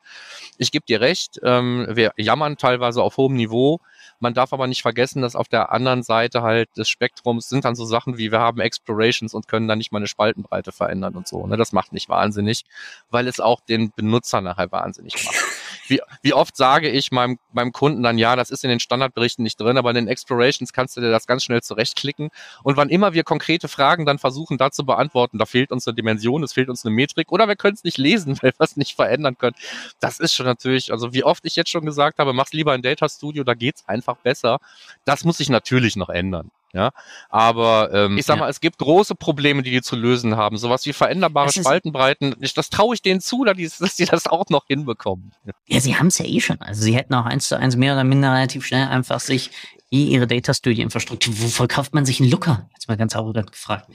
[0.59, 3.81] Ich gebe dir recht, ähm, wir jammern teilweise auf hohem Niveau.
[4.21, 7.77] Man darf aber nicht vergessen, dass auf der anderen Seite halt des Spektrums sind dann
[7.77, 11.29] so Sachen wie wir haben Explorations und können dann nicht mal eine Spaltenbreite verändern und
[11.29, 11.47] so.
[11.47, 11.57] Ne?
[11.57, 12.65] Das macht nicht wahnsinnig,
[13.11, 15.58] weil es auch den Benutzer nachher wahnsinnig macht.
[15.89, 19.43] Wie, wie oft sage ich meinem, meinem Kunden dann, ja, das ist in den Standardberichten
[19.43, 22.31] nicht drin, aber in den Explorations kannst du dir das ganz schnell zurechtklicken.
[22.63, 25.95] Und wann immer wir konkrete Fragen dann versuchen, da zu beantworten, da fehlt uns eine
[25.95, 28.77] Dimension, es fehlt uns eine Metrik oder wir können es nicht lesen, weil wir es
[28.77, 29.57] nicht verändern können.
[30.01, 32.83] Das ist schon natürlich, also wie oft ich jetzt schon gesagt habe, mach's lieber in
[32.83, 34.59] Data Studio, da geht's einfach besser.
[35.05, 36.51] Das muss sich natürlich noch ändern.
[36.75, 36.91] Ja,
[37.31, 38.41] aber ähm, ich sag ja.
[38.41, 40.59] mal, es gibt große Probleme, die die zu lösen haben.
[40.59, 42.37] Sowas wie veränderbare Spaltenbreiten.
[42.41, 45.33] Ich, das traue ich denen zu, dass die, dass die das auch noch hinbekommen.
[45.67, 46.61] Ja, sie haben es ja eh schon.
[46.61, 49.51] Also sie hätten auch eins zu eins mehr oder minder relativ schnell einfach sich
[49.91, 51.33] eh ihre Data Studio Infrastruktur.
[51.39, 52.69] Wo verkauft man sich einen Looker?
[52.75, 53.91] Jetzt mal ganz arrogant gefragt.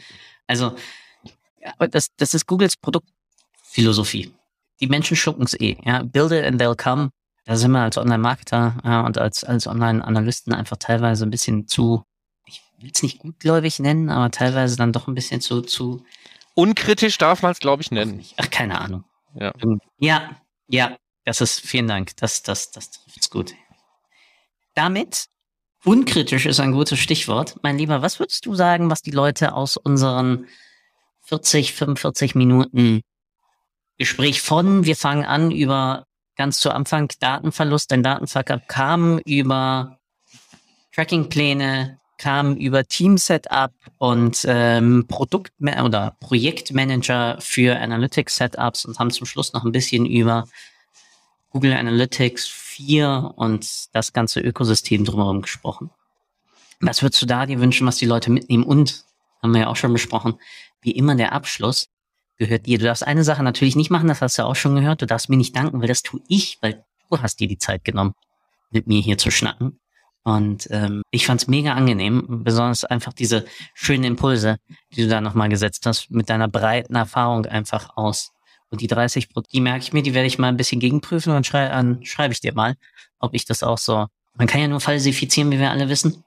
[0.48, 0.76] Also,
[1.62, 4.34] ja, das, das ist Googles Produktphilosophie.
[4.80, 5.78] Die Menschen schlucken es eh.
[5.86, 7.12] Ja, build it and they'll come.
[7.46, 12.04] Da sind wir als Online-Marketer ja, und als, als Online-Analysten einfach teilweise ein bisschen zu
[12.84, 16.04] will es nicht gutgläubig nennen, aber teilweise dann doch ein bisschen zu, zu
[16.56, 18.24] Unkritisch darf man es, glaube ich, nennen.
[18.38, 19.04] Ach, keine Ahnung.
[19.34, 19.52] Ja.
[19.98, 20.30] ja,
[20.68, 22.16] ja, das ist, vielen Dank.
[22.18, 23.56] Das, das, das trifft's gut.
[24.76, 25.26] Damit,
[25.84, 27.58] unkritisch ist ein gutes Stichwort.
[27.64, 30.48] Mein Lieber, was würdest du sagen, was die Leute aus unseren
[31.22, 33.02] 40, 45 Minuten
[33.98, 36.06] Gespräch von, wir fangen an über
[36.36, 40.00] ganz zu Anfang Datenverlust, ein Datenverkauf kam über
[40.94, 49.12] Trackingpläne, kam über Team Setup und ähm, Produkt oder Projektmanager für Analytics Setups und haben
[49.12, 50.48] zum Schluss noch ein bisschen über
[51.50, 55.90] Google Analytics 4 und das ganze Ökosystem drumherum gesprochen.
[56.80, 58.64] Was würdest du da dir wünschen, was die Leute mitnehmen?
[58.64, 59.04] Und,
[59.42, 60.40] haben wir ja auch schon besprochen,
[60.80, 61.90] wie immer der Abschluss
[62.38, 62.78] gehört dir.
[62.78, 65.02] Du darfst eine Sache natürlich nicht machen, das hast du auch schon gehört.
[65.02, 67.84] Du darfst mir nicht danken, weil das tue ich, weil du hast dir die Zeit
[67.84, 68.14] genommen,
[68.72, 69.82] mit mir hier zu schnacken.
[70.24, 74.58] Und ähm, ich fand's mega angenehm, besonders einfach diese schönen Impulse,
[74.96, 78.32] die du da nochmal gesetzt hast, mit deiner breiten Erfahrung einfach aus.
[78.70, 81.34] Und die 30 Prozent, die merke ich mir, die werde ich mal ein bisschen gegenprüfen
[81.36, 82.76] und schrei an, schreibe ich dir mal,
[83.20, 84.08] ob ich das auch so.
[84.36, 86.24] Man kann ja nur falsifizieren, wie wir alle wissen.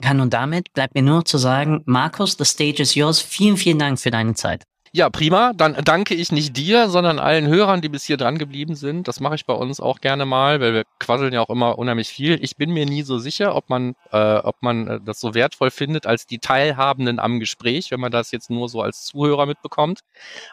[0.00, 3.20] Kann und damit bleibt mir nur zu sagen, Markus, the stage is yours.
[3.20, 4.64] Vielen, vielen Dank für deine Zeit.
[4.96, 5.52] Ja, prima.
[5.56, 9.08] Dann danke ich nicht dir, sondern allen Hörern, die bis hier dran geblieben sind.
[9.08, 12.06] Das mache ich bei uns auch gerne mal, weil wir quasseln ja auch immer unheimlich
[12.10, 12.38] viel.
[12.40, 15.72] Ich bin mir nie so sicher, ob man, äh, ob man äh, das so wertvoll
[15.72, 20.02] findet als die Teilhabenden am Gespräch, wenn man das jetzt nur so als Zuhörer mitbekommt.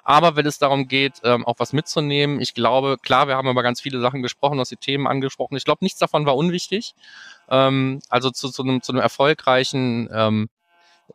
[0.03, 3.61] Aber wenn es darum geht, ähm, auch was mitzunehmen, ich glaube, klar, wir haben über
[3.61, 5.55] ganz viele Sachen gesprochen, aus die Themen angesprochen.
[5.55, 6.95] Ich glaube, nichts davon war unwichtig.
[7.47, 10.49] Ähm, also zu, zu, einem, zu einem erfolgreichen ähm,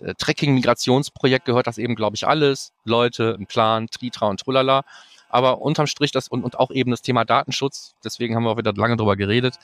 [0.00, 2.72] äh, Tracking-Migrationsprojekt gehört das eben, glaube ich, alles.
[2.84, 4.82] Leute, ein Plan, Tritra und Trullala.
[5.28, 8.58] Aber unterm Strich das und, und auch eben das Thema Datenschutz, deswegen haben wir auch
[8.58, 9.56] wieder lange drüber geredet.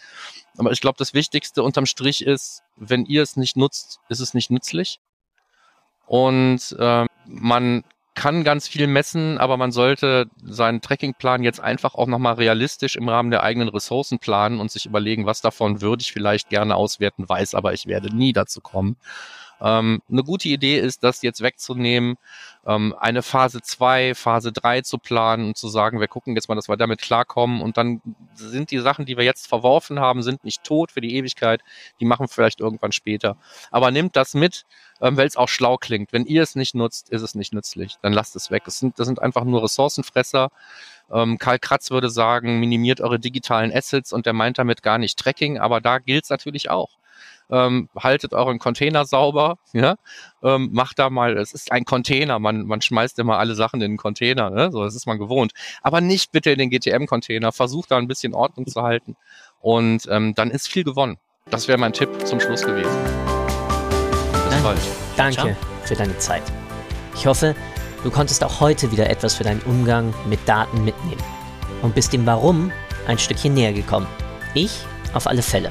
[0.58, 4.34] Aber ich glaube, das Wichtigste unterm Strich ist, wenn ihr es nicht nutzt, ist es
[4.34, 4.98] nicht nützlich.
[6.06, 12.06] Und äh, man kann ganz viel messen, aber man sollte seinen Trackingplan jetzt einfach auch
[12.06, 16.12] nochmal realistisch im Rahmen der eigenen Ressourcen planen und sich überlegen, was davon würde ich
[16.12, 18.96] vielleicht gerne auswerten, weiß aber ich werde nie dazu kommen.
[19.62, 22.16] Ähm, eine gute Idee ist, das jetzt wegzunehmen,
[22.66, 26.56] ähm, eine Phase 2, Phase 3 zu planen und zu sagen, wir gucken jetzt mal,
[26.56, 28.02] dass wir damit klarkommen und dann
[28.34, 31.60] sind die Sachen, die wir jetzt verworfen haben, sind nicht tot für die Ewigkeit,
[32.00, 33.36] die machen vielleicht irgendwann später.
[33.70, 34.64] Aber nimmt das mit,
[35.00, 36.12] ähm, weil es auch schlau klingt.
[36.12, 37.98] Wenn ihr es nicht nutzt, ist es nicht nützlich.
[38.02, 38.64] Dann lasst es weg.
[38.66, 40.50] Es sind, das sind einfach nur Ressourcenfresser.
[41.12, 45.18] Ähm, Karl Kratz würde sagen, minimiert eure digitalen Assets und der meint damit gar nicht
[45.18, 46.90] Tracking, aber da gilt es natürlich auch
[47.53, 49.96] ähm, haltet euren Container sauber, ja,
[50.42, 53.92] ähm, macht da mal, es ist ein Container, man, man schmeißt immer alle Sachen in
[53.92, 54.72] den Container, ne?
[54.72, 55.53] so, das ist man gewohnt.
[55.82, 59.16] Aber nicht bitte in den GTM-Container, versucht da ein bisschen Ordnung zu halten
[59.61, 61.18] und ähm, dann ist viel gewonnen.
[61.50, 62.90] Das wäre mein Tipp zum Schluss gewesen.
[64.32, 64.62] Bis Danke.
[64.62, 64.80] bald.
[65.16, 65.57] Danke Ciao.
[65.84, 66.42] für deine Zeit.
[67.14, 67.55] Ich hoffe,
[68.03, 71.22] du konntest auch heute wieder etwas für deinen Umgang mit Daten mitnehmen
[71.82, 72.72] und bist dem Warum
[73.07, 74.07] ein Stückchen näher gekommen.
[74.55, 74.80] Ich
[75.12, 75.70] auf alle Fälle.